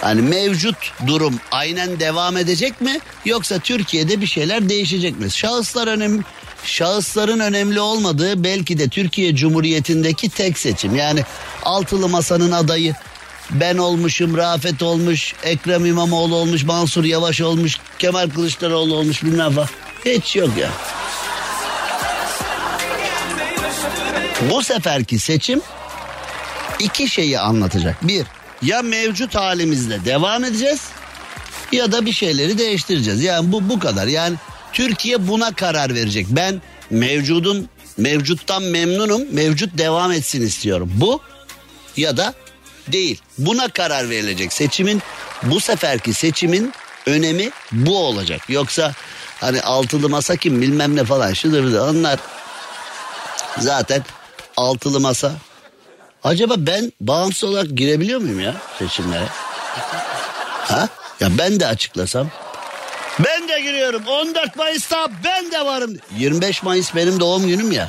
[0.00, 5.30] Hani mevcut durum aynen devam edecek mi yoksa Türkiye'de bir şeyler değişecek mi?
[5.30, 6.22] Şahıslar önemli
[6.64, 10.96] şahısların önemli olmadığı belki de Türkiye Cumhuriyeti'ndeki tek seçim.
[10.96, 11.24] Yani
[11.62, 12.94] altılı masanın adayı
[13.50, 19.68] ben olmuşum, Rafet olmuş, Ekrem İmamoğlu olmuş, Mansur Yavaş olmuş, Kemal Kılıçdaroğlu olmuş bilmem falan.
[20.04, 20.70] Hiç yok ya.
[24.50, 25.60] Bu seferki seçim
[26.78, 28.08] iki şeyi anlatacak.
[28.08, 28.26] Bir,
[28.62, 30.80] ya mevcut halimizde devam edeceğiz
[31.72, 33.22] ya da bir şeyleri değiştireceğiz.
[33.22, 34.06] Yani bu bu kadar.
[34.06, 34.36] Yani
[34.72, 36.26] Türkiye buna karar verecek.
[36.30, 39.22] Ben mevcudun mevcuttan memnunum.
[39.32, 40.90] Mevcut devam etsin istiyorum.
[40.94, 41.20] Bu
[41.96, 42.34] ya da
[42.88, 43.20] değil.
[43.38, 44.52] Buna karar verilecek.
[44.52, 45.02] Seçimin
[45.42, 46.72] bu seferki seçimin
[47.06, 48.40] önemi bu olacak.
[48.48, 48.92] Yoksa
[49.40, 52.18] hani altılı masa kim bilmem ne falan şudur onlar
[53.58, 54.04] zaten
[54.56, 55.32] altılı masa.
[56.24, 59.26] Acaba ben bağımsız olarak girebiliyor muyum ya seçimlere?
[60.68, 60.88] Ha?
[61.20, 62.28] Ya ben de açıklasam.
[63.24, 64.02] Ben de giriyorum.
[64.06, 65.96] 14 Mayıs'ta ben de varım.
[66.16, 67.88] 25 Mayıs benim doğum günüm ya.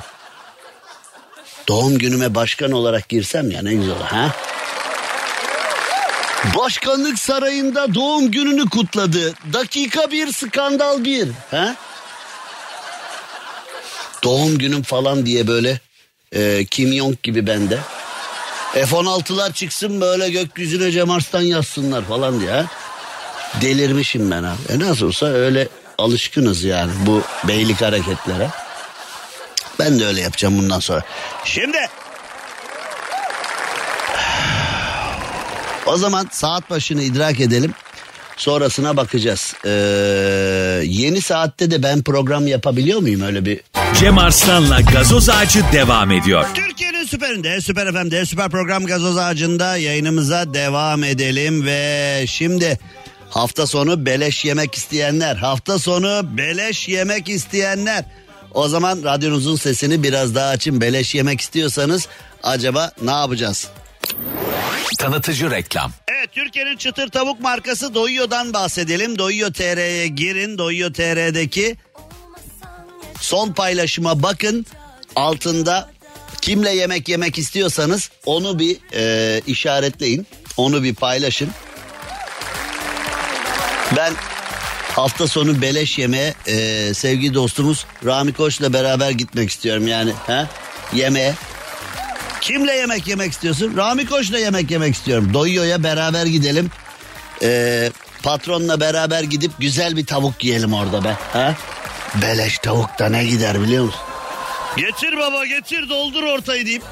[1.67, 4.31] Doğum günüme başkan olarak girsem ya ne güzel ha?
[6.57, 9.33] Başkanlık sarayında doğum gününü kutladı.
[9.53, 11.29] Dakika bir skandal bir.
[11.51, 11.75] Ha?
[14.23, 15.79] Doğum günüm falan diye böyle
[16.35, 17.79] e, Kim Jong gibi bende.
[18.73, 22.65] F-16'lar çıksın böyle gökyüzüne Cem Arslan yazsınlar falan diye.
[23.61, 24.57] Delirmişim ben abi.
[24.69, 25.67] E nasıl olsa öyle
[25.97, 28.49] alışkınız yani bu beylik hareketlere.
[29.79, 31.01] Ben de öyle yapacağım bundan sonra.
[31.45, 31.77] Şimdi
[35.85, 37.73] o zaman saat başını idrak edelim.
[38.37, 39.53] Sonrasına bakacağız.
[39.65, 39.69] Ee,
[40.85, 43.59] yeni saatte de ben program yapabiliyor muyum öyle bir?
[43.99, 46.45] Cem Arslan'la gazoz ağacı devam ediyor.
[46.53, 52.79] Türkiye'nin süperinde, süper FM'de, süper program gazoz ağacında yayınımıza devam edelim ve şimdi
[53.29, 58.05] hafta sonu beleş yemek isteyenler, hafta sonu beleş yemek isteyenler.
[58.53, 60.81] O zaman radyonuzun sesini biraz daha açın.
[60.81, 62.07] Beleş yemek istiyorsanız
[62.43, 63.67] acaba ne yapacağız?
[64.99, 65.91] Tanıtıcı reklam.
[66.07, 69.17] Evet Türkiye'nin çıtır tavuk markası Doyuyor'dan bahsedelim.
[69.19, 70.57] Doyuyor TR'ye girin.
[70.57, 71.75] Doyuyor TR'deki
[73.19, 74.65] son paylaşıma bakın.
[75.15, 75.89] Altında
[76.41, 80.27] kimle yemek yemek istiyorsanız onu bir e, işaretleyin.
[80.57, 81.49] Onu bir paylaşın.
[83.95, 84.13] Ben
[84.95, 90.11] hafta sonu beleş yemeğe e, sevgili dostumuz Rami Koç'la beraber gitmek istiyorum yani.
[90.27, 90.49] Ha?
[90.93, 91.33] Yemeğe.
[92.45, 93.77] Kimle yemek yemek istiyorsun?
[93.77, 95.33] Rami Koç'la yemek yemek istiyorum.
[95.33, 96.71] Doyuyor'ya beraber gidelim.
[97.41, 97.91] Ee,
[98.23, 101.17] patronla beraber gidip güzel bir tavuk yiyelim orada be.
[101.33, 101.55] Ha?
[102.21, 103.99] Beleş tavuk da ne gider biliyor musun?
[104.77, 106.83] Getir baba getir doldur ortayı deyip.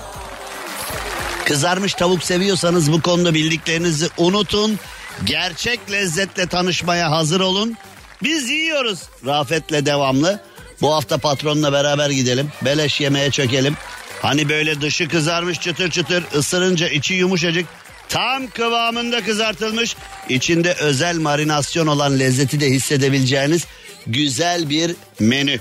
[1.46, 4.80] Kızarmış tavuk seviyorsanız bu konuda bildiklerinizi unutun.
[5.24, 7.78] Gerçek lezzetle tanışmaya hazır olun.
[8.24, 10.40] Biz yiyoruz Rafet'le devamlı.
[10.82, 12.52] Bu hafta patronla beraber gidelim.
[12.62, 13.78] Beleş yemeğe çökelim.
[14.24, 17.66] Hani böyle dışı kızarmış çıtır çıtır ısırınca içi yumuşacık
[18.10, 19.96] tam kıvamında kızartılmış
[20.30, 23.66] içinde özel marinasyon olan lezzeti de hissedebileceğiniz
[24.08, 25.60] güzel bir menü.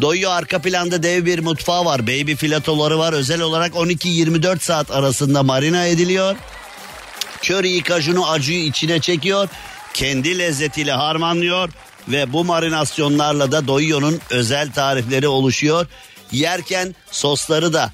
[0.00, 2.02] Doyuyor arka planda dev bir mutfağı var.
[2.02, 3.12] Baby filatoları var.
[3.12, 6.36] Özel olarak 12-24 saat arasında marina ediliyor.
[7.42, 9.48] Köriyi, kajunu, acıyı içine çekiyor.
[9.94, 11.70] Kendi lezzetiyle harmanlıyor.
[12.08, 15.86] Ve bu marinasyonlarla da Doyuyor'un özel tarifleri oluşuyor.
[16.32, 17.90] Yerken sosları da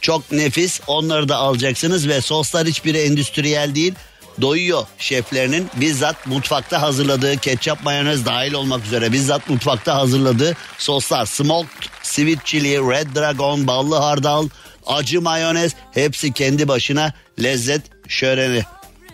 [0.00, 0.80] çok nefis.
[0.86, 3.94] Onları da alacaksınız ve soslar hiçbiri endüstriyel değil.
[4.40, 11.26] Doyuyor şeflerinin bizzat mutfakta hazırladığı ketçap mayonez dahil olmak üzere bizzat mutfakta hazırladığı soslar.
[11.26, 14.48] Smoked sweet chili, red dragon, ballı hardal,
[14.86, 17.12] acı mayonez hepsi kendi başına
[17.42, 18.62] lezzet şöleni.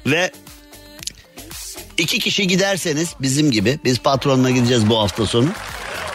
[0.07, 0.33] Ve
[1.99, 5.49] iki kişi giderseniz bizim gibi biz patronla gideceğiz bu hafta sonu.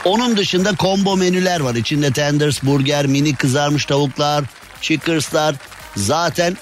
[0.05, 1.75] Onun dışında combo menüler var.
[1.75, 4.43] İçinde tenders, burger, mini kızarmış tavuklar,
[4.81, 5.55] chickers'lar.
[5.95, 6.57] Zaten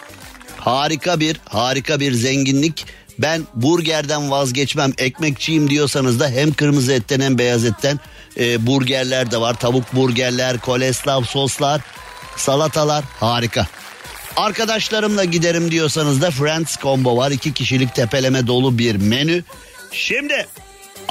[0.58, 2.86] harika bir harika bir zenginlik
[3.20, 8.00] Ben burgerden vazgeçmem ekmekçiyim diyorsanız da hem kırmızı etten hem beyaz etten
[8.40, 9.54] e, burgerler de var.
[9.54, 11.82] Tavuk burgerler, koleslav soslar,
[12.38, 13.68] salatalar harika.
[14.38, 17.32] Arkadaşlarımla giderim diyorsanız da Friends Combo var.
[17.32, 19.44] iki kişilik tepeleme dolu bir menü.
[19.92, 20.48] Şimdi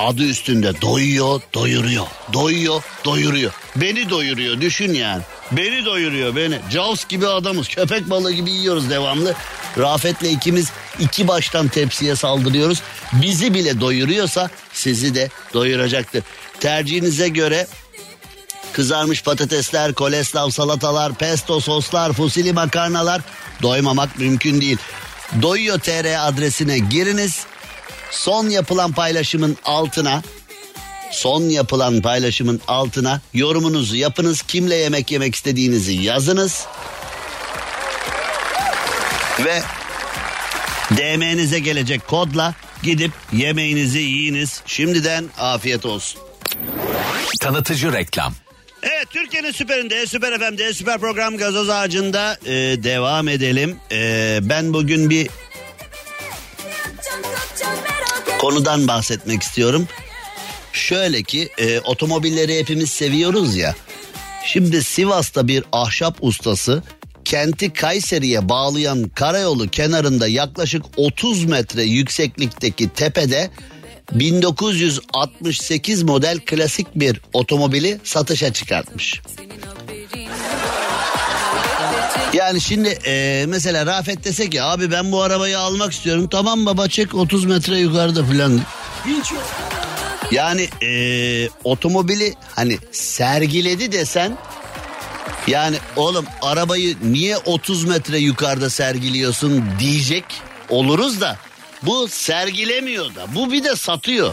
[0.07, 2.07] adı üstünde doyuyor, doyuruyor.
[2.33, 3.53] Doyuyor, doyuruyor.
[3.77, 5.23] Beni doyuruyor düşün yani.
[5.53, 6.59] Beni doyuruyor beni.
[6.71, 7.69] Jaws gibi adamız.
[7.69, 9.35] Köpek balığı gibi yiyoruz devamlı.
[9.79, 12.83] Rafet'le ikimiz iki baştan tepsiye saldırıyoruz.
[13.13, 16.23] Bizi bile doyuruyorsa sizi de doyuracaktır.
[16.61, 17.67] Tercihinize göre
[18.73, 23.21] kızarmış patatesler, koleslav salatalar, pesto soslar, fusili makarnalar
[23.63, 24.79] doymamak mümkün değil.
[25.43, 27.47] Doyuyor TR adresine giriniz.
[28.11, 30.23] Son yapılan paylaşımın altına
[31.11, 34.43] son yapılan paylaşımın altına yorumunuzu yapınız.
[34.43, 36.67] Kimle yemek yemek istediğinizi yazınız.
[39.45, 39.63] Ve
[40.91, 44.63] DM'nize gelecek kodla gidip yemeğinizi yiyiniz.
[44.67, 46.21] Şimdiden afiyet olsun.
[47.41, 48.35] Tanıtıcı reklam.
[48.83, 52.53] Evet Türkiye'nin süperinde Süper FM'de Süper Program Gazoz Ağacı'nda e,
[52.83, 53.77] devam edelim.
[53.93, 55.29] E, ben bugün bir
[58.41, 59.89] konudan bahsetmek istiyorum.
[60.73, 63.75] Şöyle ki e, otomobilleri hepimiz seviyoruz ya.
[64.45, 66.83] Şimdi Sivas'ta bir ahşap ustası
[67.25, 73.51] kenti Kayseri'ye bağlayan karayolu kenarında yaklaşık 30 metre yükseklikteki tepede
[74.13, 79.21] 1968 model klasik bir otomobili satışa çıkartmış.
[82.33, 86.29] Yani şimdi e, mesela Rafet dese ki abi ben bu arabayı almak istiyorum.
[86.31, 88.61] Tamam baba çek 30 metre yukarıda falan.
[90.31, 94.39] Yani e, otomobili hani sergiledi desen
[95.47, 100.25] yani oğlum arabayı niye 30 metre yukarıda sergiliyorsun diyecek
[100.69, 101.37] oluruz da
[101.83, 104.33] bu sergilemiyor da bu bir de satıyor.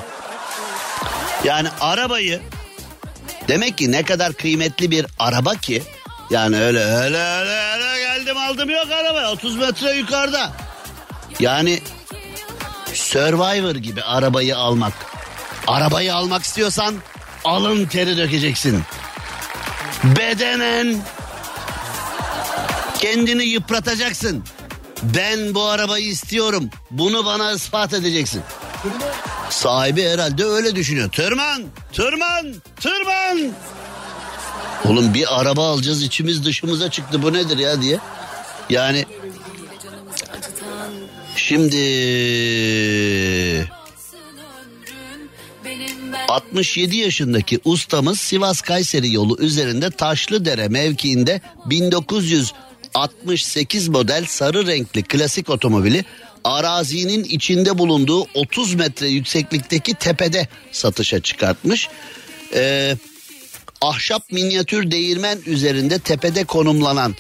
[1.44, 2.42] Yani arabayı
[3.48, 5.84] demek ki ne kadar kıymetli bir araba ki
[6.30, 10.52] yani öyle öyle öyle, öyle geldim aldım yok araba 30 metre yukarıda.
[11.40, 11.82] Yani
[12.94, 14.94] Survivor gibi arabayı almak.
[15.68, 16.96] Arabayı almak istiyorsan
[17.44, 18.82] alın teri dökeceksin.
[20.04, 20.98] Bedenen
[23.00, 24.44] kendini yıpratacaksın.
[25.04, 26.70] Ben bu arabayı istiyorum.
[26.92, 28.42] Bunu bana ispat edeceksin.
[29.50, 31.12] Sahibi herhalde öyle düşünüyor.
[31.12, 31.64] Tırman,
[31.94, 33.52] tırman, tırman.
[34.90, 38.00] Oğlum bir araba alacağız içimiz dışımıza çıktı bu nedir ya diye.
[38.70, 39.06] Yani
[41.36, 41.78] şimdi
[46.28, 56.06] 67 yaşındaki ustamız Sivas Kayseri yolu üzerinde Taşlıdere mevkiinde 1968 model sarı renkli klasik otomobili
[56.44, 61.90] arazinin içinde bulunduğu 30 metre yükseklikteki tepede satışa çıkartmış.
[62.54, 62.98] Ee,
[63.82, 67.16] ahşap minyatür değirmen üzerinde tepede konumlanan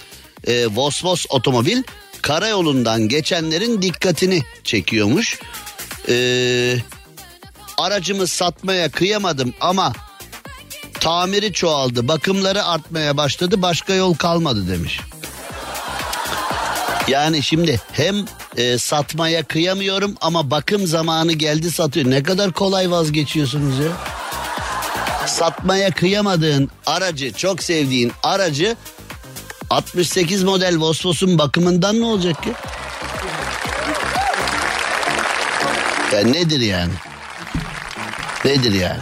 [0.47, 1.83] e, Vosvos otomobil
[2.21, 5.39] karayolundan geçenlerin dikkatini çekiyormuş.
[6.09, 6.75] Ee,
[7.77, 9.93] aracımı satmaya kıyamadım ama
[10.99, 14.99] tamiri çoğaldı bakımları artmaya başladı başka yol kalmadı demiş.
[17.07, 18.25] Yani şimdi hem
[18.57, 22.09] e, satmaya kıyamıyorum ama bakım zamanı geldi satıyor.
[22.09, 23.91] Ne kadar kolay vazgeçiyorsunuz ya.
[25.27, 28.75] Satmaya kıyamadığın aracı çok sevdiğin aracı
[29.69, 32.53] 68 model Vosvos'un bakımından ne olacak ki?
[36.13, 36.91] Ya nedir yani?
[38.45, 38.99] Nedir yani?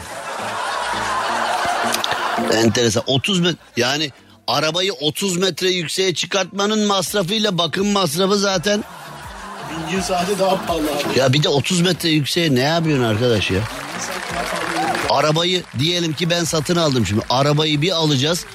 [2.54, 3.04] Enteresan.
[3.08, 4.12] 30 metre yani
[4.48, 8.84] arabayı 30 metre yükseğe çıkartmanın masrafıyla bakım masrafı zaten.
[9.72, 11.20] Bingin saati daha pahalı abi.
[11.20, 13.62] Ya bir de 30 metre yükseğe ne yapıyorsun arkadaş ya?
[15.10, 17.22] Arabayı diyelim ki ben satın aldım şimdi.
[17.30, 18.46] Arabayı bir alacağız.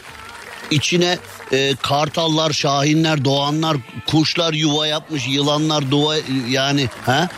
[0.70, 1.18] İçine
[1.52, 3.76] e, kartallar, şahinler, doğanlar,
[4.06, 6.14] kuşlar yuva yapmış, yılanlar duva
[6.48, 7.28] yani ha?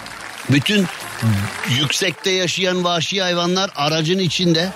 [0.51, 0.87] Bütün
[1.79, 4.73] yüksekte yaşayan vahşi hayvanlar aracın içinde.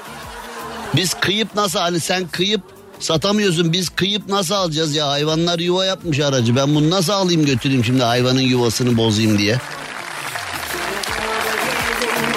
[0.96, 2.60] Biz kıyıp nasıl hani sen kıyıp
[3.00, 7.84] satamıyorsun biz kıyıp nasıl alacağız ya hayvanlar yuva yapmış aracı ben bunu nasıl alayım götüreyim
[7.84, 9.58] şimdi hayvanın yuvasını bozayım diye.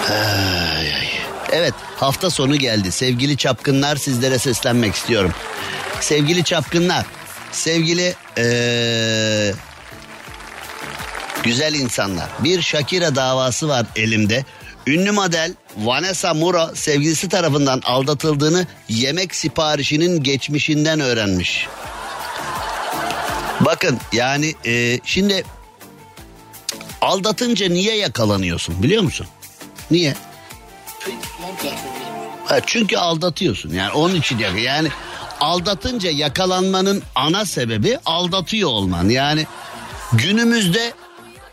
[0.09, 0.58] Ay.
[1.51, 5.33] Evet hafta sonu geldi sevgili çapkınlar sizlere seslenmek istiyorum.
[6.01, 7.05] Sevgili çapkınlar
[7.51, 9.53] sevgili ee,
[11.43, 14.45] güzel insanlar bir Shakira davası var elimde.
[14.87, 21.67] Ünlü model Vanessa Mura sevgilisi tarafından aldatıldığını yemek siparişinin geçmişinden öğrenmiş.
[23.59, 25.43] Bakın yani e, şimdi
[27.01, 29.27] Aldatınca niye yakalanıyorsun biliyor musun?
[29.91, 30.15] Niye?
[32.65, 34.89] Çünkü aldatıyorsun yani onun için yak- yani
[35.39, 39.09] aldatınca yakalanmanın ana sebebi aldatıyor olman.
[39.09, 39.47] Yani
[40.13, 40.93] günümüzde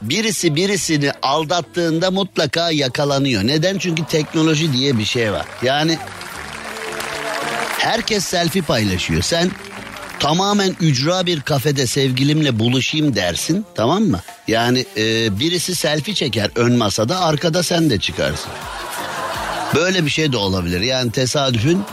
[0.03, 3.43] birisi birisini aldattığında mutlaka yakalanıyor.
[3.47, 3.79] Neden?
[3.79, 5.47] Çünkü teknoloji diye bir şey var.
[5.63, 5.99] Yani
[7.79, 9.23] herkes selfie paylaşıyor.
[9.23, 9.51] Sen
[10.21, 14.21] tamamen ücra bir kafede sevgilimle buluşayım dersin tamam mı?
[14.49, 18.51] Yani e, birisi selfie çeker ön masada arkada sen de çıkarsın.
[19.75, 20.81] Böyle bir şey de olabilir.
[20.81, 21.85] Yani tesadüfün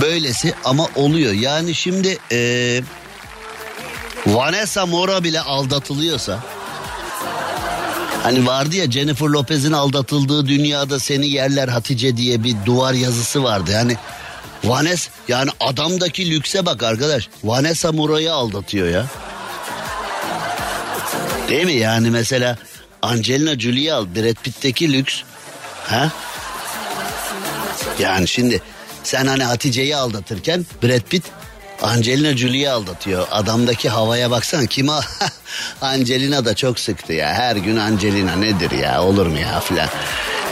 [0.00, 1.32] böylesi ama oluyor.
[1.32, 2.80] Yani şimdi e,
[4.26, 6.38] Vanessa Mora bile aldatılıyorsa
[8.22, 13.70] Hani vardı ya Jennifer Lopez'in aldatıldığı dünyada seni yerler Hatice diye bir duvar yazısı vardı.
[13.70, 13.96] Yani
[14.64, 17.28] Vanessa yani adamdaki lükse bak arkadaş.
[17.44, 19.06] Vanessa Mora'yı aldatıyor ya.
[21.48, 22.58] Değil mi yani mesela
[23.02, 25.22] Angelina Jolie al Brad Pitt'teki lüks.
[25.82, 26.10] Ha?
[27.98, 28.62] Yani şimdi
[29.04, 31.24] sen hani Hatice'yi aldatırken Brad Pitt
[31.82, 33.26] Angelina Jolie'yi aldatıyor.
[33.30, 35.00] Adamdaki havaya baksana kim o?
[35.80, 37.34] Angelina da çok sıktı ya.
[37.34, 39.88] Her gün Angelina nedir ya olur mu ya filan.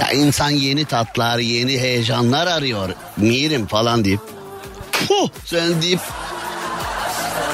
[0.01, 2.89] Ya insan yeni tatlar, yeni heyecanlar arıyor.
[3.17, 4.21] Mirim falan deyip.
[5.09, 6.01] Puh sen deyip.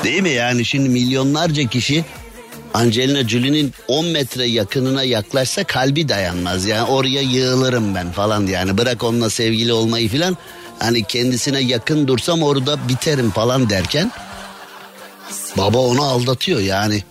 [0.04, 2.04] Değil mi yani şimdi milyonlarca kişi
[2.76, 6.66] Angelina Jolie'nin 10 metre yakınına yaklaşsa kalbi dayanmaz.
[6.66, 10.36] Yani oraya yığılırım ben falan yani bırak onunla sevgili olmayı filan.
[10.78, 14.12] Hani kendisine yakın dursam orada biterim falan derken
[15.56, 17.04] baba onu aldatıyor yani.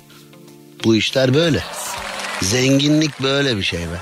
[0.84, 1.64] Bu işler böyle.
[2.42, 4.00] Zenginlik böyle bir şey be.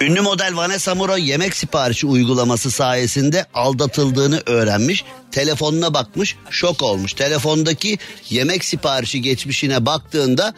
[0.00, 5.04] Ünlü model Vanessa Muro yemek siparişi uygulaması sayesinde aldatıldığını öğrenmiş.
[5.32, 7.12] Telefonuna bakmış, şok olmuş.
[7.12, 7.98] Telefondaki
[8.30, 10.54] yemek siparişi geçmişine baktığında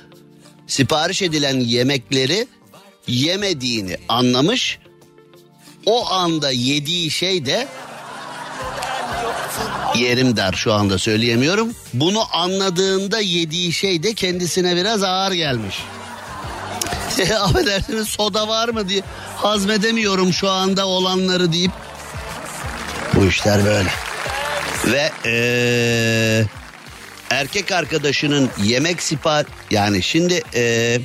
[0.67, 2.47] sipariş edilen yemekleri
[3.07, 4.79] yemediğini anlamış.
[5.87, 7.69] O anda yediği şey de
[9.97, 11.75] yerim dar şu anda söyleyemiyorum.
[11.95, 15.83] Bunu anladığında yediği şey de kendisine biraz ağır gelmiş.
[17.41, 19.03] Affedersiniz soda var mı diye
[19.37, 21.73] hazmedemiyorum şu anda olanları deyip.
[23.15, 23.89] Bu işler böyle.
[24.87, 26.45] Ve ee,
[27.31, 31.01] erkek arkadaşının yemek sipar yani şimdi ee,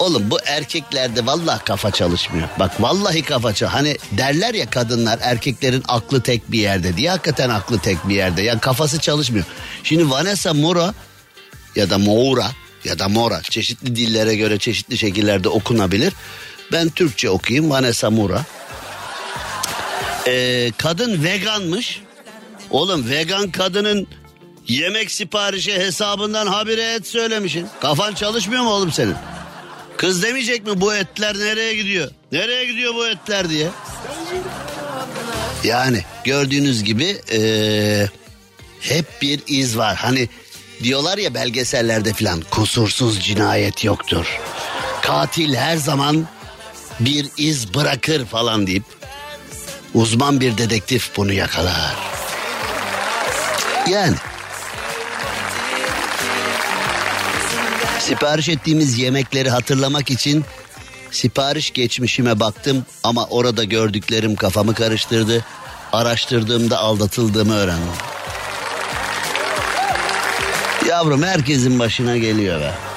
[0.00, 2.48] Oğlum bu erkeklerde vallahi kafa çalışmıyor.
[2.58, 3.72] Bak vallahi kafa çalışmıyor.
[3.72, 7.10] Hani derler ya kadınlar erkeklerin aklı tek bir yerde diye.
[7.10, 8.42] Hakikaten aklı tek bir yerde.
[8.42, 9.44] Yani kafası çalışmıyor.
[9.84, 10.94] Şimdi Vanessa Mora
[11.76, 12.46] ya da Moura
[12.84, 16.12] ya da Mora çeşitli dillere göre çeşitli şekillerde okunabilir.
[16.72, 18.44] Ben Türkçe okuyayım Vanessa Mora.
[20.26, 22.00] Ee, kadın veganmış.
[22.70, 24.06] Oğlum vegan kadının
[24.68, 27.66] yemek siparişi hesabından habire et söylemişsin.
[27.80, 29.14] Kafan çalışmıyor mu oğlum senin?
[29.96, 32.10] Kız demeyecek mi bu etler nereye gidiyor?
[32.32, 33.68] Nereye gidiyor bu etler diye.
[35.64, 38.06] Yani gördüğünüz gibi ee,
[38.80, 39.96] hep bir iz var.
[39.96, 40.28] Hani
[40.82, 44.38] diyorlar ya belgesellerde filan kusursuz cinayet yoktur.
[45.02, 46.26] Katil her zaman
[47.00, 48.84] bir iz bırakır falan deyip
[49.94, 51.96] uzman bir dedektif bunu yakalar.
[53.88, 54.16] Yani
[57.98, 60.44] Sipariş ettiğimiz yemekleri hatırlamak için
[61.10, 65.44] sipariş geçmişime baktım ama orada gördüklerim kafamı karıştırdı.
[65.92, 67.92] Araştırdığımda aldatıldığımı öğrendim.
[70.88, 72.89] Yavrum herkesin başına geliyor be.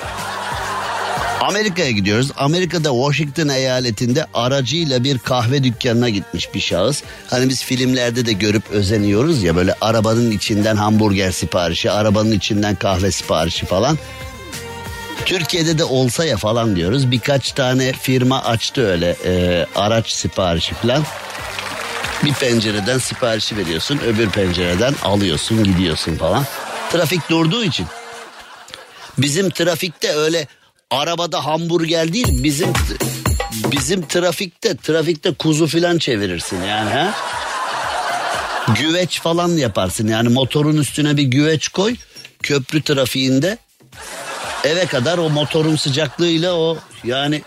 [1.43, 2.31] Amerika'ya gidiyoruz.
[2.37, 7.03] Amerika'da Washington eyaletinde aracıyla bir kahve dükkanına gitmiş bir şahıs.
[7.29, 13.11] Hani biz filmlerde de görüp özeniyoruz ya böyle arabanın içinden hamburger siparişi, arabanın içinden kahve
[13.11, 13.97] siparişi falan.
[15.25, 17.11] Türkiye'de de olsa ya falan diyoruz.
[17.11, 21.03] Birkaç tane firma açtı öyle e, araç siparişi falan.
[22.25, 26.45] Bir pencereden siparişi veriyorsun, öbür pencereden alıyorsun, gidiyorsun falan.
[26.91, 27.85] Trafik durduğu için.
[29.17, 30.47] Bizim trafikte öyle
[30.93, 32.73] arabada hamburger değil, bizim
[33.71, 37.13] bizim trafikte trafikte kuzu falan çevirirsin yani ha.
[38.79, 41.95] Güveç falan yaparsın yani motorun üstüne bir güveç koy
[42.43, 43.57] köprü trafiğinde
[44.63, 47.41] eve kadar o motorun sıcaklığıyla o yani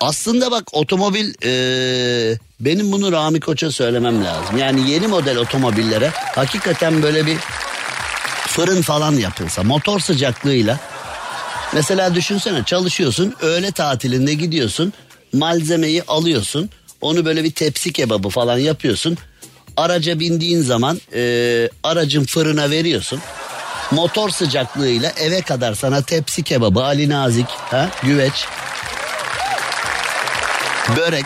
[0.00, 4.58] aslında bak otomobil e, benim bunu Rami Koç'a söylemem lazım.
[4.58, 7.36] Yani yeni model otomobillere hakikaten böyle bir
[8.46, 10.80] fırın falan yapılsa motor sıcaklığıyla
[11.72, 14.92] mesela düşünsene çalışıyorsun öğle tatilinde gidiyorsun
[15.32, 19.18] malzemeyi alıyorsun onu böyle bir tepsi kebabı falan yapıyorsun
[19.76, 23.20] araca bindiğin zaman e, aracın fırına veriyorsun
[23.90, 28.46] motor sıcaklığıyla eve kadar sana tepsi kebabı, Ali Nazik, ha, güveç,
[30.96, 31.24] börek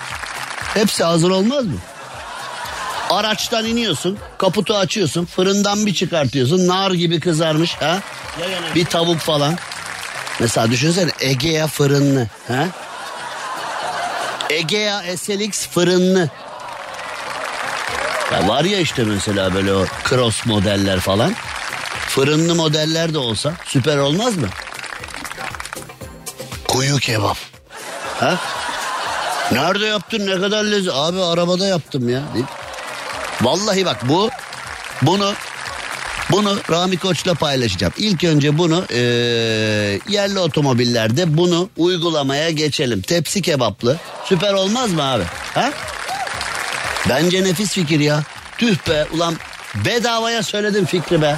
[0.74, 1.76] hepsi hazır olmaz mı?
[3.10, 8.00] Araçtan iniyorsun, kaputu açıyorsun, fırından bir çıkartıyorsun, nar gibi kızarmış ha?
[8.74, 9.58] Bir tavuk falan.
[10.40, 12.66] Mesela düşünsene Egea fırınlı ha?
[14.50, 16.30] Egea SLX fırınlı.
[18.32, 21.34] Ya var ya işte mesela böyle o cross modeller falan.
[22.08, 24.48] Fırınlı modeller de olsa süper olmaz mı?
[26.68, 27.36] Kuyu kebap.
[28.20, 28.38] Ha?
[29.52, 30.92] Nerede yaptın ne kadar lezzet?
[30.94, 32.22] Abi arabada yaptım ya.
[33.42, 34.30] Vallahi bak bu
[35.02, 35.32] bunu
[36.30, 37.92] bunu Rami Koç'la paylaşacağım.
[37.96, 38.98] İlk önce bunu eee,
[40.08, 43.00] yerli otomobillerde bunu uygulamaya geçelim.
[43.02, 43.96] Tepsi kebaplı.
[44.24, 45.24] Süper olmaz mı abi?
[45.54, 45.70] Ha?
[47.08, 48.22] Bence nefis fikir ya.
[48.58, 49.36] Tüh be ulan
[49.84, 51.36] bedavaya söyledim fikri be.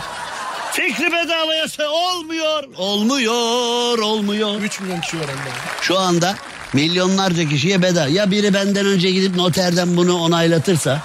[0.72, 2.64] Fikri bedavaya sö- olmuyor.
[2.76, 4.60] Olmuyor, olmuyor.
[4.60, 5.50] 3 milyon kişi öğrendi.
[5.80, 6.34] Şu anda
[6.72, 8.08] milyonlarca kişiye bedava.
[8.08, 11.00] Ya biri benden önce gidip noterden bunu onaylatırsa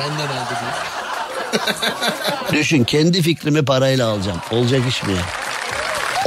[0.00, 0.54] Benden aldı.
[2.52, 4.40] Düşün kendi fikrimi parayla alacağım.
[4.50, 5.22] Olacak iş mi ya?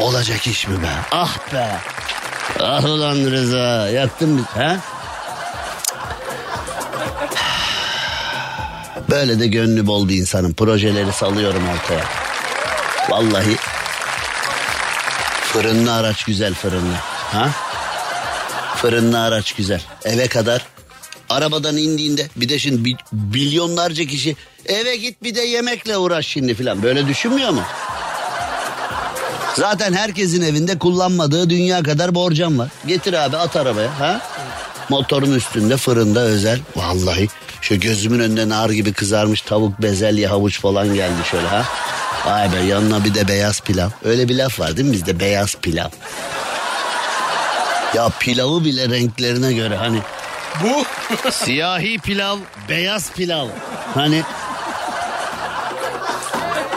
[0.06, 0.88] Olacak iş mi be?
[1.12, 1.68] Ah be.
[2.60, 4.78] Ah ulan Rıza yaktın biz ha?
[9.10, 10.54] Böyle de gönlü bol bir insanım.
[10.54, 12.04] Projeleri salıyorum ortaya.
[13.10, 13.58] Vallahi
[15.54, 16.96] fırınlı araç güzel fırınlı.
[17.32, 17.50] Ha?
[18.76, 19.82] Fırınlı araç güzel.
[20.06, 20.66] Eve kadar
[21.30, 22.94] arabadan indiğinde bir de şimdi
[23.34, 26.84] milyonlarca kişi eve git bir de yemekle uğraş şimdi filan.
[26.84, 27.62] Böyle düşünmüyor mu?
[29.56, 32.70] Zaten herkesin evinde kullanmadığı dünya kadar borcam var.
[32.88, 34.22] Getir abi at arabaya ha?
[34.90, 36.60] Motorun üstünde fırında özel.
[36.76, 37.28] Vallahi
[37.62, 41.66] şu gözümün önünde nar gibi kızarmış tavuk bezelye havuç falan geldi şöyle ha.
[42.26, 43.90] Vay be yanına bir de beyaz pilav.
[44.04, 45.90] Öyle bir laf var değil mi bizde beyaz pilav.
[47.96, 50.00] Ya pilavı bile renklerine göre hani
[50.64, 50.86] Bu
[51.32, 52.38] siyahi pilav,
[52.70, 53.48] beyaz pilav.
[53.94, 54.24] Hani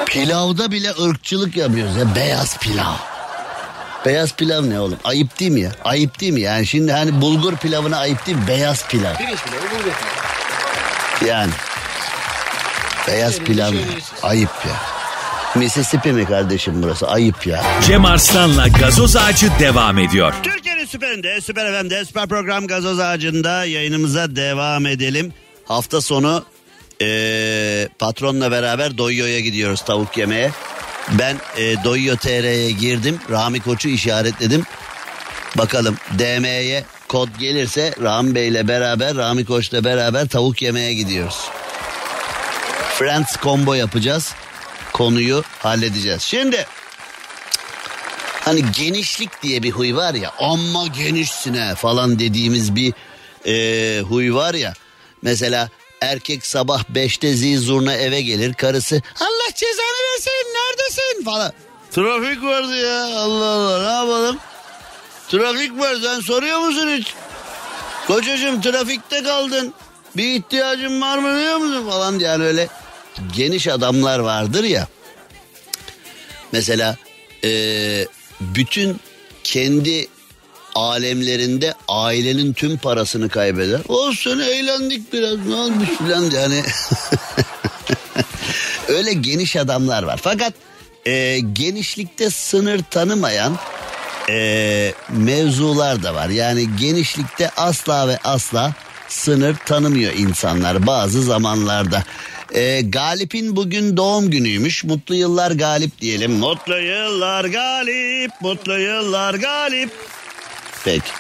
[0.06, 2.94] pilavda bile ırkçılık yapıyoruz ya beyaz pilav.
[4.06, 4.98] Beyaz pilav ne oğlum?
[5.04, 5.70] Ayıp değil mi ya?
[5.84, 6.40] Ayıp değil mi?
[6.40, 8.48] Yani şimdi hani bulgur pilavına ayıp değil mi?
[8.48, 9.14] Beyaz pilav.
[9.16, 11.30] pirinç bile bu bulgur pilavı.
[11.30, 11.52] Yani.
[13.08, 13.86] Beyaz pilav şöyle.
[14.22, 14.74] ayıp ya.
[15.54, 17.08] Mississippi mi kardeşim burası?
[17.08, 17.62] Ayıp ya.
[17.86, 20.34] Cem Arslan'la gazoz ağacı devam ediyor.
[20.82, 25.32] Türkiye'nin süperinde, süper FM'de, süper program gazoz ağacında yayınımıza devam edelim.
[25.64, 26.44] Hafta sonu
[27.00, 30.50] eee, patronla beraber Doyyo'ya gidiyoruz tavuk yemeye.
[31.18, 33.18] Ben eee Doyyo TR'ye girdim.
[33.30, 34.62] Rami Koç'u işaretledim.
[35.58, 41.40] Bakalım DM'ye kod gelirse Rami Bey'le beraber, Rami Koç'la beraber tavuk yemeye gidiyoruz.
[42.98, 44.34] Friends combo yapacağız.
[44.92, 46.22] Konuyu halledeceğiz.
[46.22, 46.66] Şimdi
[48.44, 52.92] hani genişlik diye bir huy var ya amma genişsin he falan dediğimiz bir
[53.46, 54.72] e, huy var ya.
[55.22, 55.68] Mesela
[56.00, 61.52] erkek sabah beşte zil eve gelir karısı Allah cezanı versin neredesin falan.
[61.90, 64.38] Trafik vardı ya Allah Allah ne yapalım.
[65.28, 67.14] Trafik var sen soruyor musun hiç?
[68.06, 69.74] Kocacığım trafikte kaldın.
[70.16, 72.68] Bir ihtiyacın var mı biliyor musun falan yani öyle
[73.36, 74.88] geniş adamlar vardır ya.
[76.52, 76.96] Mesela
[77.42, 78.06] eee,
[78.54, 79.00] bütün
[79.44, 80.08] kendi
[80.74, 83.80] alemlerinde ailenin tüm parasını kaybeder.
[83.88, 86.62] Olsun eğlendik biraz ne olmuş filan diye hani.
[88.88, 90.20] Öyle geniş adamlar var.
[90.22, 90.52] Fakat
[91.06, 93.58] eee, genişlikte sınır tanımayan
[94.28, 96.28] eee, mevzular da var.
[96.28, 98.72] Yani genişlikte asla ve asla
[99.08, 102.04] sınır tanımıyor insanlar bazı zamanlarda.
[102.54, 104.84] Eee, Galip'in bugün doğum günüymüş.
[104.84, 106.32] Mutlu yıllar Galip diyelim.
[106.32, 109.90] Mutlu yıllar Galip, mutlu yıllar Galip.
[110.84, 111.10] Peki.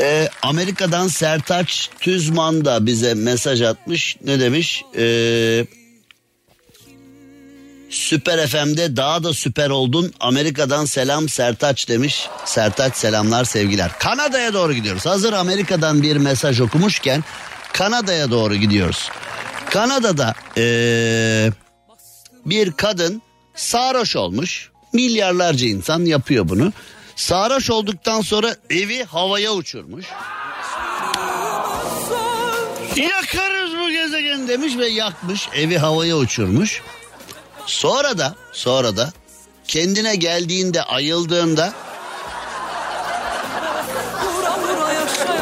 [0.00, 4.16] Ee, Amerika'dan Sertaç Tüzman da bize mesaj atmış.
[4.24, 4.82] Ne demiş?
[4.96, 5.66] Ee,
[7.90, 10.12] Süper FM'de daha da süper oldun.
[10.20, 12.28] Amerika'dan selam Sertaç demiş.
[12.44, 13.90] Sertaç selamlar sevgiler.
[13.98, 15.06] Kanada'ya doğru gidiyoruz.
[15.06, 17.24] Hazır Amerika'dan bir mesaj okumuşken
[17.72, 19.10] Kanada'ya doğru gidiyoruz.
[19.70, 21.50] Kanada'da ee,
[22.46, 23.22] bir kadın
[23.54, 24.70] sarhoş olmuş.
[24.92, 26.72] Milyarlarca insan yapıyor bunu.
[27.16, 30.06] Sarhoş olduktan sonra evi havaya uçurmuş.
[32.96, 36.82] Yakarız bu gezegen demiş ve yakmış evi havaya uçurmuş.
[37.66, 39.12] Sonra da sonra da
[39.68, 41.72] kendine geldiğinde ayıldığında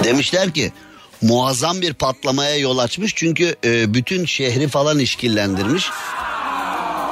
[0.05, 0.73] demişler ki
[1.23, 5.91] muazzam bir patlamaya yol açmış çünkü e, bütün şehri falan işkillendirmiş.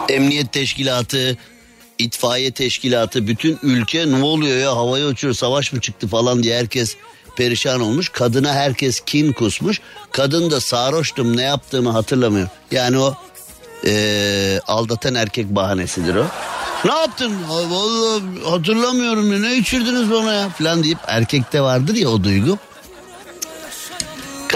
[0.08, 1.36] Emniyet teşkilatı,
[1.98, 6.96] itfaiye teşkilatı, bütün ülke ne oluyor ya havaya uçuyor savaş mı çıktı falan diye herkes
[7.36, 8.08] perişan olmuş.
[8.08, 9.80] Kadına herkes kin kusmuş.
[10.12, 12.48] Kadın da sarhoştum ne yaptığımı hatırlamıyor.
[12.70, 13.14] Yani o
[13.84, 16.26] eee, aldatan erkek bahanesidir o.
[16.84, 17.32] Ne yaptın?
[17.48, 22.58] Vallahi hatırlamıyorum ya ne içirdiniz bana ya falan deyip erkekte vardır ya o duygu.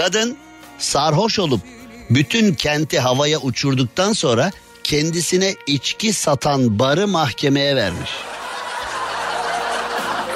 [0.03, 0.37] Kadın
[0.77, 1.61] sarhoş olup
[2.09, 4.51] bütün kenti havaya uçurduktan sonra
[4.83, 8.09] kendisine içki satan barı mahkemeye vermiş.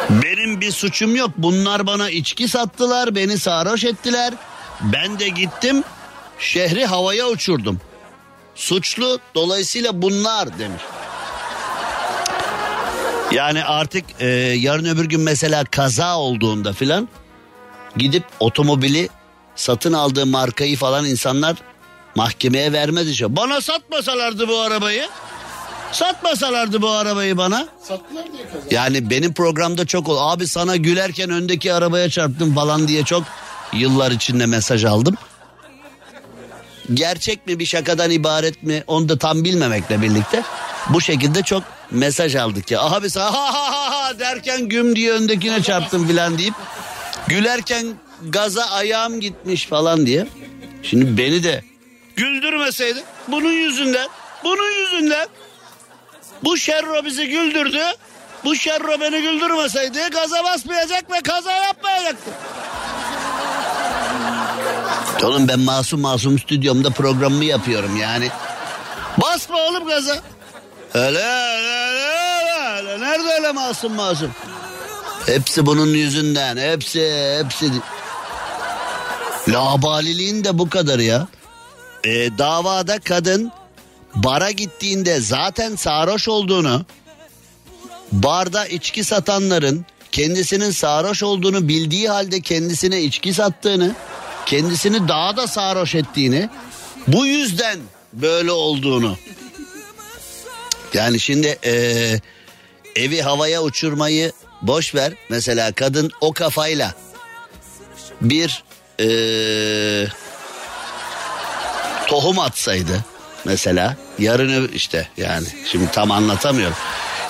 [0.09, 1.31] Benim bir suçum yok.
[1.37, 4.33] Bunlar bana içki sattılar, beni sarhoş ettiler.
[4.81, 5.83] Ben de gittim,
[6.39, 7.81] şehri havaya uçurdum.
[8.55, 10.83] Suçlu dolayısıyla bunlar demiş.
[13.31, 17.09] Yani artık e, yarın öbür gün mesela kaza olduğunda filan
[17.97, 19.09] gidip otomobili
[19.57, 21.55] satın aldığı markayı falan insanlar
[22.15, 23.35] mahkemeye vermez işte.
[23.35, 25.07] Bana satmasalardı bu arabayı.
[25.91, 27.67] Satmasalardı bu arabayı bana.
[27.81, 28.73] Sattılar diye kazandı.
[28.73, 30.17] Yani benim programda çok ol.
[30.19, 33.23] Abi sana gülerken öndeki arabaya çarptım falan diye çok
[33.73, 35.15] yıllar içinde mesaj aldım.
[36.93, 40.43] Gerçek mi bir şakadan ibaret mi onu da tam bilmemekle birlikte
[40.89, 42.81] bu şekilde çok mesaj aldık ya.
[42.81, 46.53] Abi sana ha ha ha ha derken güm diye öndekine çarptım falan deyip
[47.27, 47.85] gülerken
[48.29, 50.27] gaza ayağım gitmiş falan diye.
[50.83, 51.63] Şimdi beni de
[52.15, 54.07] güldürmeseydi bunun yüzünden
[54.43, 55.27] bunun yüzünden
[56.43, 57.83] bu şerro bizi güldürdü.
[58.45, 62.31] Bu şerro beni güldürmeseydi gaza basmayacak ve kaza yapmayacaktı.
[65.23, 68.29] Oğlum ben masum masum stüdyomda programımı yapıyorum yani.
[69.17, 70.15] Basma oğlum gaza.
[70.93, 71.77] Öyle öyle,
[72.77, 72.99] öyle.
[73.01, 74.31] Nerede öyle masum masum?
[75.25, 76.57] Hepsi bunun yüzünden.
[76.57, 77.71] Hepsi hepsi.
[79.47, 81.27] Labaliliğin de bu kadar ya.
[82.03, 83.51] Ee, davada kadın
[84.15, 86.85] bara gittiğinde zaten sarhoş olduğunu
[88.11, 93.95] barda içki satanların kendisinin sarhoş olduğunu bildiği halde kendisine içki sattığını
[94.45, 96.49] kendisini daha da sarhoş ettiğini
[97.07, 97.79] bu yüzden
[98.13, 99.17] böyle olduğunu
[100.93, 102.21] yani şimdi eee,
[102.95, 104.31] evi havaya uçurmayı
[104.61, 106.93] boş ver mesela kadın o kafayla
[108.21, 108.63] bir
[108.99, 110.07] eee,
[112.07, 113.05] tohum atsaydı
[113.45, 116.77] mesela yarın öbür- işte yani şimdi tam anlatamıyorum.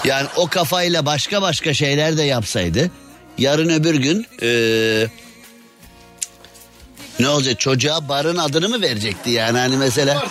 [0.04, 2.92] Yani o kafayla başka başka şeyler de yapsaydı
[3.38, 5.08] yarın öbür gün eee,
[7.20, 10.24] ne olacak çocuğa barın adını mı verecekti yani hani mesela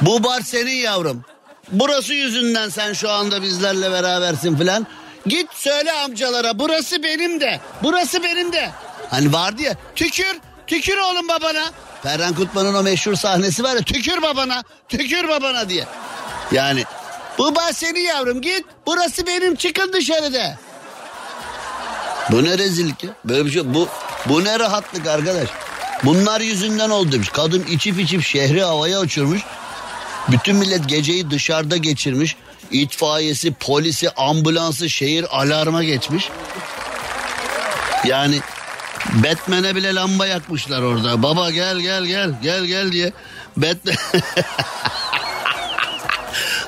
[0.00, 1.24] bu bar senin yavrum.
[1.72, 4.86] Burası yüzünden sen şu anda bizlerle berabersin filan.
[5.26, 7.60] Git söyle amcalara burası benim de.
[7.82, 8.70] Burası benim de.
[9.10, 10.36] Hani vardı ya tükür
[10.66, 11.70] tükür oğlum babana.
[12.02, 15.84] Ferhan Kutman'ın o meşhur sahnesi var ya tükür babana tükür babana diye.
[16.52, 16.84] Yani
[17.38, 20.58] bu bar senin yavrum git burası benim çıkın dışarıda.
[22.30, 23.10] Bu ne rezillik ya?
[23.24, 23.88] Böyle bir şey bu
[24.26, 25.48] bu ne rahatlık arkadaş.
[26.04, 27.28] Bunlar yüzünden oldu demiş.
[27.28, 29.40] Kadın içip içip şehri havaya uçurmuş.
[30.28, 32.36] Bütün millet geceyi dışarıda geçirmiş.
[32.70, 36.28] İtfaiyesi, polisi, ambulansı şehir alarma geçmiş.
[38.04, 38.40] Yani
[39.12, 41.22] Batman'e bile lamba yakmışlar orada.
[41.22, 43.12] Baba gel gel gel gel gel diye.
[43.56, 43.94] Batman...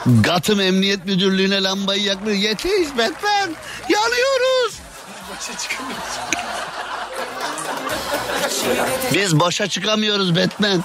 [0.07, 2.43] Gotham Emniyet Müdürlüğü'ne lambayı yakmış.
[2.43, 3.51] Yetiş Batman
[3.89, 4.74] yanıyoruz.
[9.14, 10.84] Biz başa çıkamıyoruz Batman.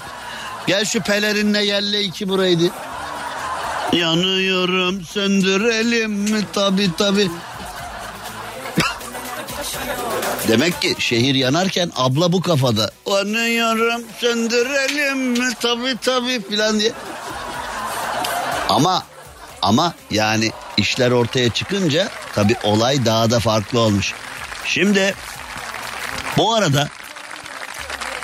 [0.66, 2.64] Gel şu pelerinle yerle iki buraydı.
[3.92, 7.30] Yanıyorum söndürelim mi tabi tabi.
[10.48, 12.90] Demek ki şehir yanarken abla bu kafada.
[13.06, 16.92] Yanıyorum söndürelim mi tabi tabi filan diye.
[18.68, 19.02] Ama
[19.62, 24.14] ama yani işler ortaya çıkınca tabi olay daha da farklı olmuş.
[24.64, 25.14] Şimdi
[26.36, 26.88] bu arada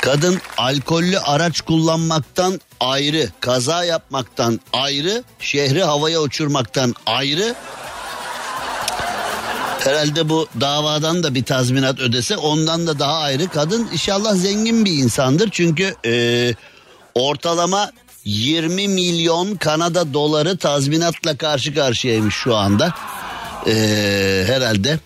[0.00, 7.54] Kadın alkollü araç kullanmaktan ayrı, kaza yapmaktan ayrı, şehri havaya uçurmaktan ayrı.
[9.78, 13.48] Herhalde bu davadan da bir tazminat ödese ondan da daha ayrı.
[13.48, 15.48] Kadın inşallah zengin bir insandır.
[15.52, 16.54] Çünkü e,
[17.14, 17.90] ortalama
[18.24, 22.94] 20 milyon Kanada doları tazminatla karşı karşıyaymış şu anda.
[23.66, 23.72] E,
[24.46, 24.98] herhalde.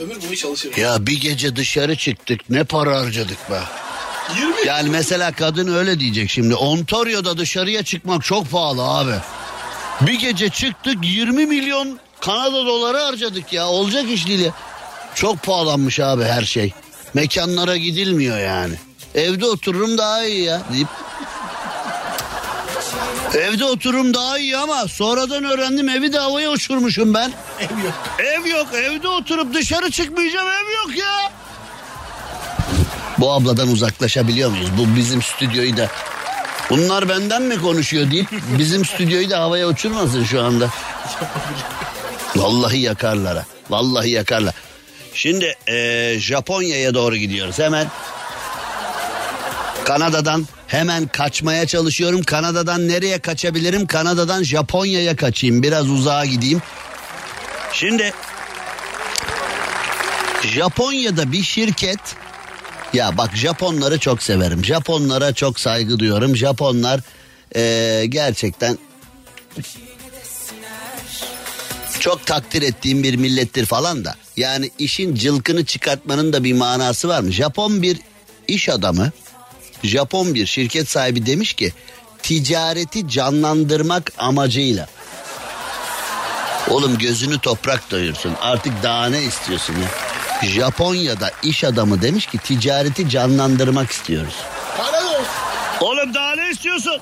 [0.00, 0.76] Ömür boyu çalışır.
[0.76, 3.60] Ya bir gece dışarı çıktık ne para harcadık be.
[4.36, 6.54] 20 Yani mesela kadın öyle diyecek şimdi.
[6.54, 9.14] Ontario'da dışarıya çıkmak çok pahalı abi.
[10.00, 13.66] Bir gece çıktık 20 milyon Kanada doları harcadık ya.
[13.66, 14.52] Olacak iş değil ya.
[15.14, 16.72] Çok pahalanmış abi her şey.
[17.14, 18.74] Mekanlara gidilmiyor yani.
[19.14, 20.88] Evde otururum daha iyi ya deyip.
[23.34, 27.32] Evde oturum daha iyi ama sonradan öğrendim evi de havaya uçurmuşum ben.
[27.60, 27.94] Ev yok.
[28.18, 31.32] Ev yok evde oturup dışarı çıkmayacağım ev yok ya.
[33.18, 34.70] Bu abladan uzaklaşabiliyor muyuz?
[34.78, 35.88] Bu bizim stüdyoyu da
[36.70, 40.70] bunlar benden mi konuşuyor deyip bizim stüdyoyu da havaya uçurmasın şu anda.
[42.36, 43.44] Vallahi yakarlar ha.
[43.70, 44.54] Vallahi yakarlar.
[45.14, 47.86] Şimdi eee, Japonya'ya doğru gidiyoruz hemen.
[49.84, 52.22] Kanada'dan hemen kaçmaya çalışıyorum.
[52.22, 53.86] Kanada'dan nereye kaçabilirim?
[53.86, 55.62] Kanada'dan Japonya'ya kaçayım.
[55.62, 56.62] Biraz uzağa gideyim.
[57.72, 58.12] Şimdi
[60.42, 61.98] Japonya'da bir şirket
[62.92, 64.64] ya bak Japonları çok severim.
[64.64, 66.36] Japonlara çok saygı duyuyorum.
[66.36, 67.00] Japonlar
[67.54, 68.78] eee, gerçekten
[72.06, 74.14] çok takdir ettiğim bir millettir falan da.
[74.36, 77.32] Yani işin cılkını çıkartmanın da bir manası var mı?
[77.32, 78.00] Japon bir
[78.48, 79.10] iş adamı,
[79.82, 81.72] Japon bir şirket sahibi demiş ki
[82.22, 84.88] ticareti canlandırmak amacıyla.
[86.70, 88.34] Oğlum gözünü toprak doyursun.
[88.40, 89.88] Artık daha ne istiyorsun ya?
[90.48, 94.34] Japonya'da iş adamı demiş ki ticareti canlandırmak istiyoruz.
[94.76, 95.26] Para da olsun.
[95.80, 97.00] Oğlum daha ne istiyorsun?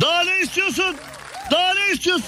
[0.00, 0.96] Daha ne istiyorsun?
[1.50, 2.26] Daha ne istiyorsun?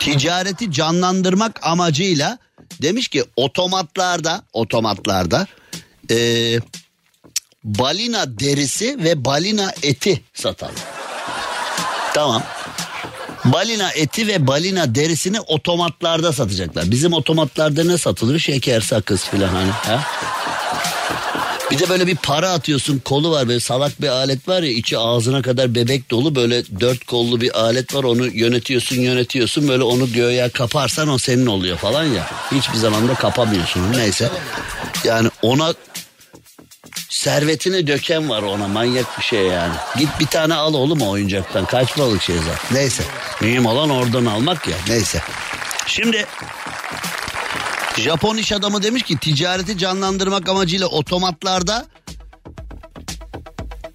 [0.00, 2.38] Ticareti canlandırmak amacıyla
[2.82, 5.46] demiş ki otomatlarda otomatlarda
[6.10, 6.60] eee,
[7.64, 10.74] balina derisi ve balina eti satalım.
[12.14, 12.42] Tamam.
[13.44, 16.90] Balina eti ve balina derisini otomatlarda satacaklar.
[16.90, 18.38] Bizim otomatlarda ne satılır?
[18.38, 19.70] Şeker, sakız filan hani.
[19.70, 20.02] Ha?
[21.70, 24.98] Bir de böyle bir para atıyorsun kolu var böyle salak bir alet var ya içi
[24.98, 30.12] ağzına kadar bebek dolu böyle dört kollu bir alet var onu yönetiyorsun yönetiyorsun böyle onu
[30.12, 32.30] göğe kaparsan o senin oluyor falan ya.
[32.52, 34.30] Hiçbir zaman da kapamıyorsun neyse.
[35.04, 35.74] Yani ona
[37.08, 39.74] servetini döken var ona manyak bir şey yani.
[39.98, 42.76] Git bir tane al oğlum o oyuncaktan kaç balık şey zaten.
[42.76, 43.02] Neyse
[43.40, 45.22] mühim olan oradan almak ya neyse.
[45.86, 46.26] Şimdi
[47.98, 51.86] Japon iş adamı demiş ki ticareti canlandırmak amacıyla otomatlarda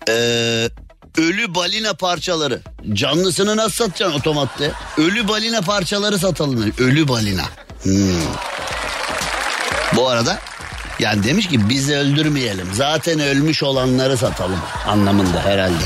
[0.08, 0.70] eee,
[1.18, 2.62] ölü balina parçaları.
[2.94, 4.66] Canlısını nasıl satacaksın otomatta?
[4.98, 6.74] Ölü balina parçaları demiş.
[6.78, 7.44] Ölü balina.
[7.84, 8.22] Hmm.
[9.96, 10.40] Bu arada
[11.00, 12.68] yani demiş ki biz öldürmeyelim.
[12.74, 15.84] Zaten ölmüş olanları satalım anlamında herhalde.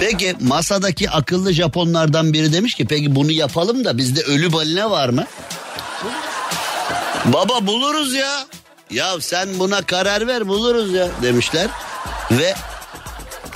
[0.00, 5.08] Peki masadaki akıllı Japonlardan biri demiş ki peki bunu yapalım da bizde ölü balina var
[5.08, 5.24] mı?
[7.24, 8.46] Baba buluruz ya.
[8.90, 11.68] Ya sen buna karar ver buluruz ya demişler.
[12.30, 12.54] Ve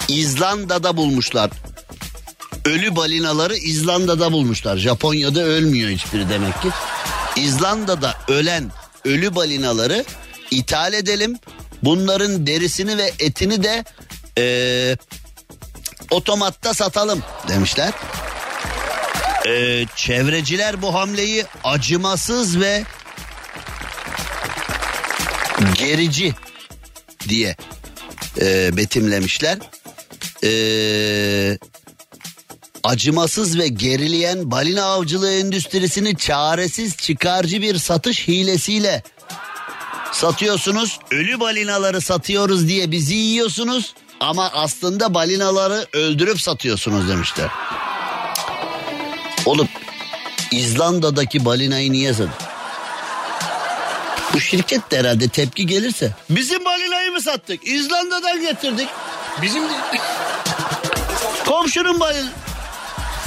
[0.09, 1.51] İzlanda'da bulmuşlar.
[2.64, 4.77] Ölü balinaları İzlanda'da bulmuşlar.
[4.77, 6.69] Japonya'da ölmüyor hiçbiri demek ki.
[7.37, 8.71] İzlanda'da ölen
[9.05, 10.05] ölü balinaları
[10.51, 11.39] ithal edelim.
[11.83, 13.85] Bunların derisini ve etini de
[14.37, 14.97] eee,
[16.11, 17.93] otomatta satalım demişler.
[19.47, 22.85] Eee, çevreciler bu hamleyi acımasız ve
[25.74, 26.34] gerici
[27.28, 27.57] diye
[28.40, 29.59] e, betimlemişler.
[30.44, 31.59] E,
[32.84, 39.02] acımasız ve gerileyen balina avcılığı endüstrisini çaresiz çıkarcı bir satış hilesiyle
[40.12, 40.98] satıyorsunuz.
[41.11, 47.50] Ölü balinaları satıyoruz diye bizi yiyorsunuz ama aslında balinaları öldürüp satıyorsunuz demişler.
[49.46, 49.68] Oğlum
[50.50, 52.45] İzlanda'daki balinayı niye satın?
[54.37, 56.11] Bu şirket de herhalde tepki gelirse.
[56.30, 57.68] Bizim balinayı mı sattık?
[57.68, 58.89] İzlanda'dan getirdik.
[59.43, 59.62] Bizim.
[61.47, 62.28] Komşunun balina.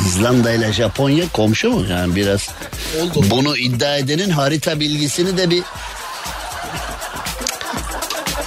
[0.07, 1.85] İzlanda ile Japonya komşu mu?
[1.91, 2.49] Yani biraz
[3.01, 3.25] Oldu.
[3.29, 5.63] bunu iddia edenin harita bilgisini de bir...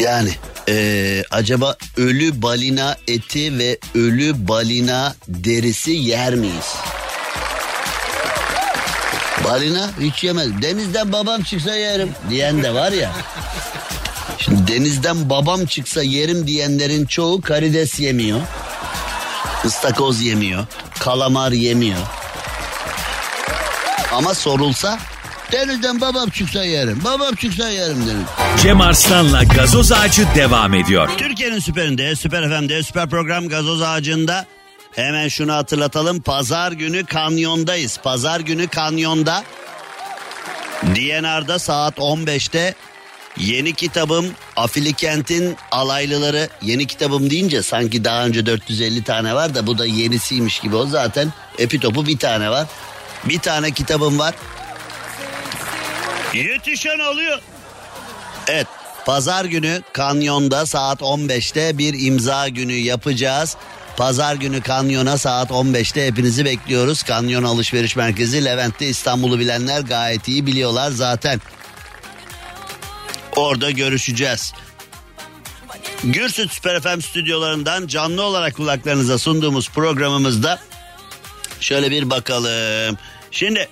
[0.01, 0.31] Yani
[0.69, 6.75] eee, acaba ölü balina eti ve ölü balina derisi yer miyiz?
[9.53, 10.63] Balina hiç yemez.
[10.63, 13.11] Denizden babam çıksa yerim diyen de var ya.
[14.39, 18.41] Şimdi denizden babam çıksa yerim diyenlerin çoğu karides yemiyor.
[19.65, 20.67] ıstakoz yemiyor.
[20.99, 21.99] Kalamar yemiyor.
[24.13, 24.99] Ama sorulsa
[25.53, 27.01] denizden babam çıksa yerim.
[27.05, 28.25] Babam çıksa yerim derim.
[28.63, 31.11] Cem Arslan'la gazoz ağacı devam ediyor.
[31.19, 34.47] Türkiye'nin süperinde, süper FM'de, süper program gazoz ağacında
[34.93, 36.21] hemen şunu hatırlatalım.
[36.21, 37.99] Pazar günü kanyondayız.
[37.99, 39.45] Pazar günü kanyonda
[40.83, 42.75] DNR'da saat 15'te
[43.37, 44.27] yeni kitabım
[44.57, 50.61] Afilikent'in alaylıları yeni kitabım deyince sanki daha önce 450 tane var da bu da yenisiymiş
[50.61, 52.67] gibi o zaten epitopu bir tane var.
[53.25, 54.35] Bir tane kitabım var.
[56.35, 57.41] Yetişen alıyor.
[58.49, 58.67] Evet
[59.07, 63.57] pazar günü kanyonda saat 15'te bir imza günü yapacağız.
[64.03, 67.03] Pazar günü Kanyon'a saat 15'te hepinizi bekliyoruz.
[67.03, 71.41] Kanyon Alışveriş Merkezi Levent'te İstanbul'u bilenler gayet iyi biliyorlar zaten.
[73.37, 74.53] Orada görüşeceğiz.
[76.05, 80.59] Gürsüt Süper FM stüdyolarından canlı olarak kulaklarınıza sunduğumuz programımızda
[81.61, 82.99] şöyle bir bakalım.
[83.31, 83.69] Şimdi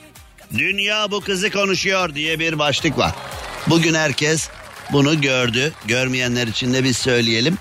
[0.59, 3.13] dünya bu kızı konuşuyor diye bir başlık var.
[3.67, 4.49] Bugün herkes
[4.93, 5.73] bunu gördü.
[5.87, 7.59] Görmeyenler için de biz söyleyelim.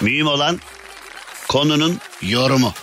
[0.00, 0.60] Mühim olan
[1.48, 2.74] konunun yorumu.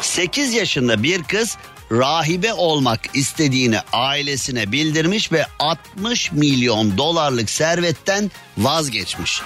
[0.00, 1.56] 8 yaşında bir kız
[1.92, 9.42] rahibe olmak istediğini ailesine bildirmiş ve 60 milyon dolarlık servetten vazgeçmiş.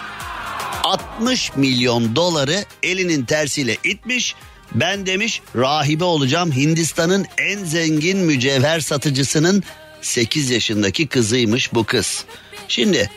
[0.84, 4.34] 60 milyon doları elinin tersiyle itmiş.
[4.74, 9.62] Ben demiş rahibe olacağım Hindistan'ın en zengin mücevher satıcısının
[10.02, 12.24] 8 yaşındaki kızıymış bu kız.
[12.68, 13.10] Şimdi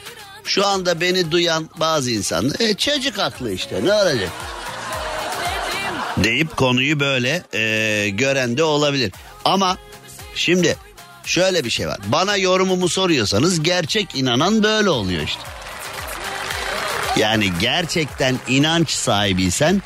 [0.50, 4.30] şu anda beni duyan bazı insan e, çocuk aklı işte ne olacak?
[6.18, 9.12] Deyip konuyu böyle e, gören de olabilir.
[9.46, 9.78] Ama
[10.36, 10.78] şimdi
[11.26, 11.98] şöyle bir şey var.
[12.08, 15.42] Bana yorumumu soruyorsanız gerçek inanan böyle oluyor işte.
[17.18, 19.82] Yani gerçekten inanç sahibiysen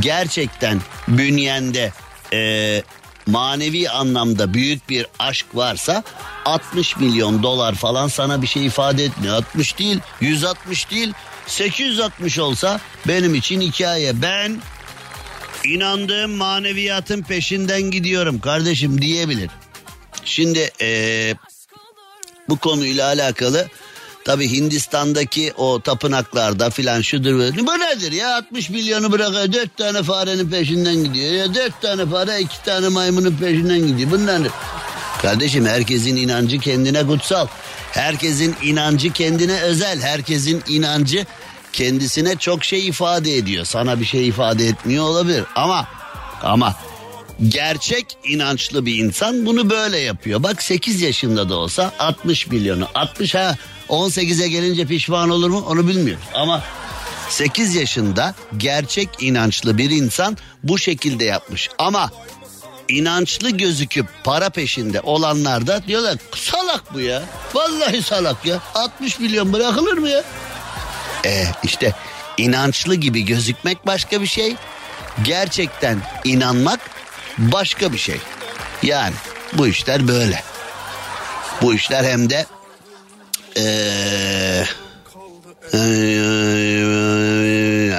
[0.00, 1.92] gerçekten bünyende
[2.32, 2.82] e,
[3.26, 6.02] manevi anlamda büyük bir aşk varsa
[6.44, 9.34] 60 milyon dolar falan sana bir şey ifade etmiyor.
[9.34, 11.12] 60 değil 160 değil
[11.46, 14.22] 860 olsa benim için hikaye.
[14.22, 14.60] Ben
[15.64, 19.50] inandığım maneviyatın peşinden gidiyorum kardeşim diyebilir.
[20.24, 21.34] Şimdi e,
[22.48, 23.68] bu konuyla alakalı
[24.26, 27.66] Tabi Hindistan'daki o tapınaklarda filan şudur böyle.
[27.66, 31.32] Bu nedir ya 60 milyonu bırakıyor dört tane farenin peşinden gidiyor.
[31.32, 34.10] Ya dört tane fare iki tane maymunun peşinden gidiyor.
[34.10, 34.42] Bunlar
[35.22, 37.46] Kardeşim herkesin inancı kendine kutsal.
[37.90, 40.00] Herkesin inancı kendine özel.
[40.00, 41.26] Herkesin inancı
[41.72, 43.64] kendisine çok şey ifade ediyor.
[43.64, 45.88] Sana bir şey ifade etmiyor olabilir ama
[46.42, 46.74] ama
[47.48, 50.42] gerçek inançlı bir insan bunu böyle yapıyor.
[50.42, 53.56] Bak 8 yaşında da olsa 60 milyonu 60 ha
[53.88, 56.24] 18'e gelince pişman olur mu onu bilmiyoruz.
[56.34, 56.62] Ama
[57.28, 61.70] 8 yaşında gerçek inançlı bir insan bu şekilde yapmış.
[61.78, 62.10] Ama
[62.88, 67.22] inançlı gözüküp para peşinde olanlar da diyorlar salak bu ya.
[67.54, 68.58] Vallahi salak ya.
[68.74, 70.24] 60 milyon bırakılır mı ya?
[71.24, 71.94] E işte
[72.38, 74.56] inançlı gibi gözükmek başka bir şey.
[75.24, 76.80] Gerçekten inanmak
[77.38, 78.20] başka bir şey.
[78.82, 79.14] Yani
[79.52, 80.42] bu işler böyle.
[81.62, 82.46] Bu işler hem de
[83.56, 84.64] ee,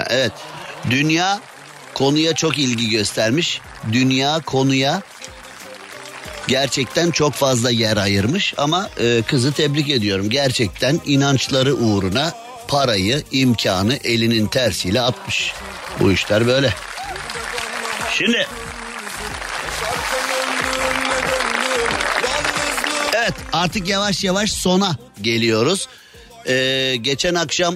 [0.09, 0.31] evet
[0.89, 1.39] dünya
[1.93, 3.61] konuya çok ilgi göstermiş.
[3.91, 5.01] Dünya konuya
[6.47, 10.29] gerçekten çok fazla yer ayırmış ama e, kızı tebrik ediyorum.
[10.29, 12.33] Gerçekten inançları uğruna
[12.67, 15.53] parayı, imkanı elinin tersiyle atmış.
[15.99, 16.73] Bu işler böyle.
[18.13, 18.47] Şimdi
[23.27, 25.87] Evet artık yavaş yavaş sona geliyoruz.
[26.47, 27.75] Ee, geçen akşam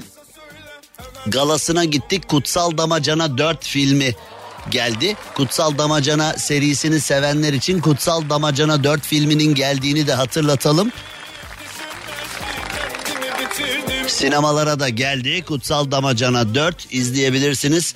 [1.27, 2.27] galasına gittik.
[2.27, 4.15] Kutsal Damacana 4 filmi
[4.69, 5.15] geldi.
[5.35, 10.91] Kutsal Damacana serisini sevenler için Kutsal Damacana 4 filminin geldiğini de hatırlatalım.
[14.07, 15.41] Sinemalara da geldi.
[15.45, 17.95] Kutsal Damacana 4 izleyebilirsiniz.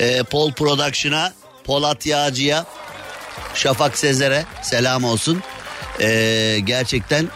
[0.00, 1.32] Ee, Pol Production'a,
[1.64, 2.66] Polat Yağcı'ya,
[3.54, 5.42] Şafak Sezer'e selam olsun.
[6.00, 7.28] Ee, gerçekten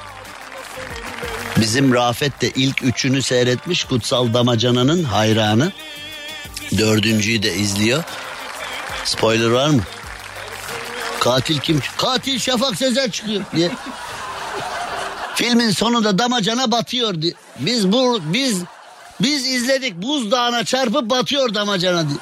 [1.60, 5.72] bizim Rafet de ilk üçünü seyretmiş Kutsal Damacana'nın hayranı.
[6.78, 8.04] Dördüncüyü de izliyor.
[9.04, 9.82] Spoiler var mı?
[11.20, 11.80] Katil kim?
[11.96, 13.70] Katil Şafak Sezer çıkıyor diye.
[15.34, 17.32] Filmin sonunda damacana batıyor diye.
[17.58, 18.62] Biz bu biz
[19.20, 22.18] biz izledik buzdağına çarpıp batıyor damacana diye.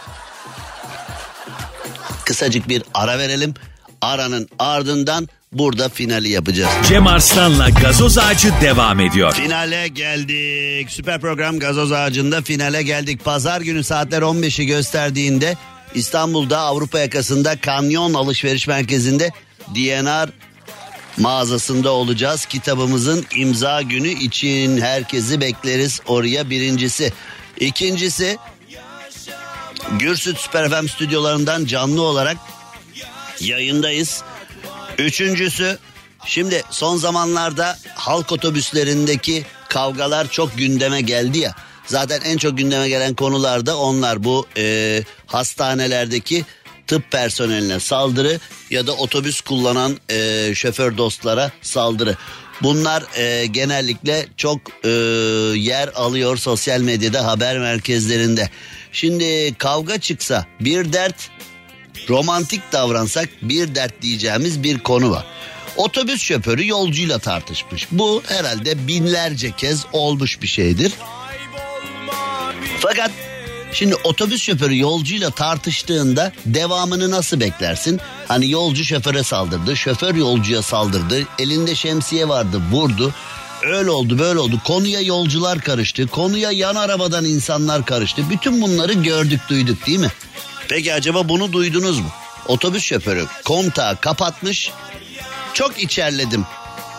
[2.24, 3.54] Kısacık bir ara verelim.
[4.00, 6.70] Aranın ardından burada finali yapacağız.
[6.88, 9.32] Cem Arslan'la gazoz ağacı devam ediyor.
[9.32, 10.90] Finale geldik.
[10.90, 13.24] Süper program gazoz ağacında finale geldik.
[13.24, 15.56] Pazar günü saatler 15'i gösterdiğinde
[15.94, 19.30] İstanbul'da Avrupa yakasında Kanyon Alışveriş Merkezi'nde
[19.74, 20.28] DNR
[21.18, 22.44] mağazasında olacağız.
[22.46, 27.12] Kitabımızın imza günü için herkesi bekleriz oraya birincisi.
[27.60, 28.38] İkincisi
[29.98, 32.36] Gürsüt Süper FM stüdyolarından canlı olarak
[33.40, 34.22] yayındayız.
[34.98, 35.78] Üçüncüsü
[36.26, 41.54] şimdi son zamanlarda halk otobüslerindeki kavgalar çok gündeme geldi ya.
[41.86, 46.44] Zaten en çok gündeme gelen konular da onlar bu e, hastanelerdeki
[46.86, 48.40] tıp personeline saldırı
[48.70, 52.16] ya da otobüs kullanan e, şoför dostlara saldırı.
[52.62, 54.88] Bunlar e, genellikle çok e,
[55.58, 58.50] yer alıyor sosyal medyada haber merkezlerinde.
[58.92, 61.30] Şimdi kavga çıksa bir dert,
[62.08, 65.24] romantik davransak bir dert diyeceğimiz bir konu var.
[65.76, 67.88] Otobüs şoförü yolcuyla tartışmış.
[67.90, 70.92] Bu herhalde binlerce kez olmuş bir şeydir.
[72.80, 73.10] Fakat
[73.72, 78.00] şimdi otobüs şoförü yolcuyla tartıştığında devamını nasıl beklersin?
[78.28, 83.14] Hani yolcu şoföre saldırdı, şoför yolcuya saldırdı, elinde şemsiye vardı, vurdu.
[83.62, 84.60] Öyle oldu böyle oldu.
[84.64, 86.06] Konuya yolcular karıştı.
[86.06, 88.30] Konuya yan arabadan insanlar karıştı.
[88.30, 90.10] Bütün bunları gördük duyduk değil mi?
[90.74, 92.08] Peki acaba bunu duydunuz mu?
[92.46, 94.70] Otobüs şoförü kontağı kapatmış.
[95.52, 96.46] Çok içerledim.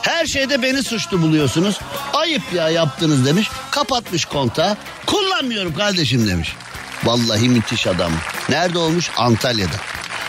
[0.01, 1.79] Her şeyde beni suçlu buluyorsunuz.
[2.13, 3.47] Ayıp ya yaptınız demiş.
[3.71, 4.77] Kapatmış kontağı.
[5.05, 6.55] Kullanmıyorum kardeşim demiş.
[7.03, 8.11] Vallahi müthiş adam.
[8.49, 9.11] Nerede olmuş?
[9.17, 9.75] Antalya'da.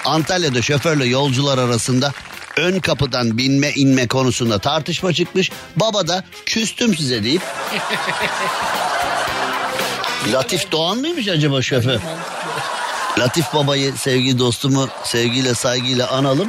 [0.05, 2.13] Antalya'da şoförle yolcular arasında
[2.57, 5.51] ön kapıdan binme inme konusunda tartışma çıkmış.
[5.77, 7.43] Baba da küstüm size deyip.
[10.33, 12.01] Latif Doğan mıymış acaba şoför?
[13.19, 16.49] Latif babayı sevgili dostumu sevgiyle saygıyla analım.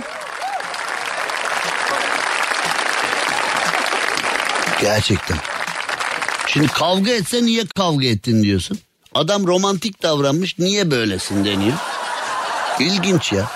[4.82, 5.38] Gerçekten.
[6.48, 8.80] Şimdi kavga etse niye kavga ettin diyorsun.
[9.14, 11.78] Adam romantik davranmış niye böylesin deniyor.
[12.80, 13.52] İlginç ya.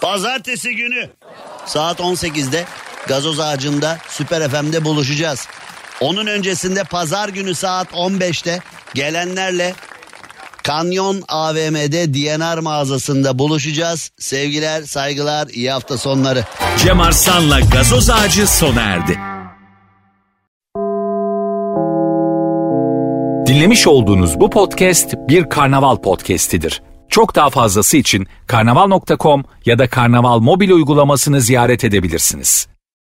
[0.00, 1.10] Pazartesi günü
[1.66, 2.64] saat 18'de
[3.06, 5.48] gazoz ağacında Süper FM'de buluşacağız.
[6.00, 8.60] Onun öncesinde pazar günü saat 15'te
[8.94, 9.74] gelenlerle
[10.64, 14.10] Kanyon AVM'de DNR mağazasında buluşacağız.
[14.18, 16.44] Sevgiler, saygılar, iyi hafta sonları.
[16.78, 19.18] Cem Arslan'la gazoz ağacı sona erdi.
[23.46, 26.82] Dinlemiş olduğunuz bu podcast bir karnaval podcastidir.
[27.08, 32.73] Çok daha fazlası için karnaval.com ya da karnaval mobil uygulamasını ziyaret edebilirsiniz.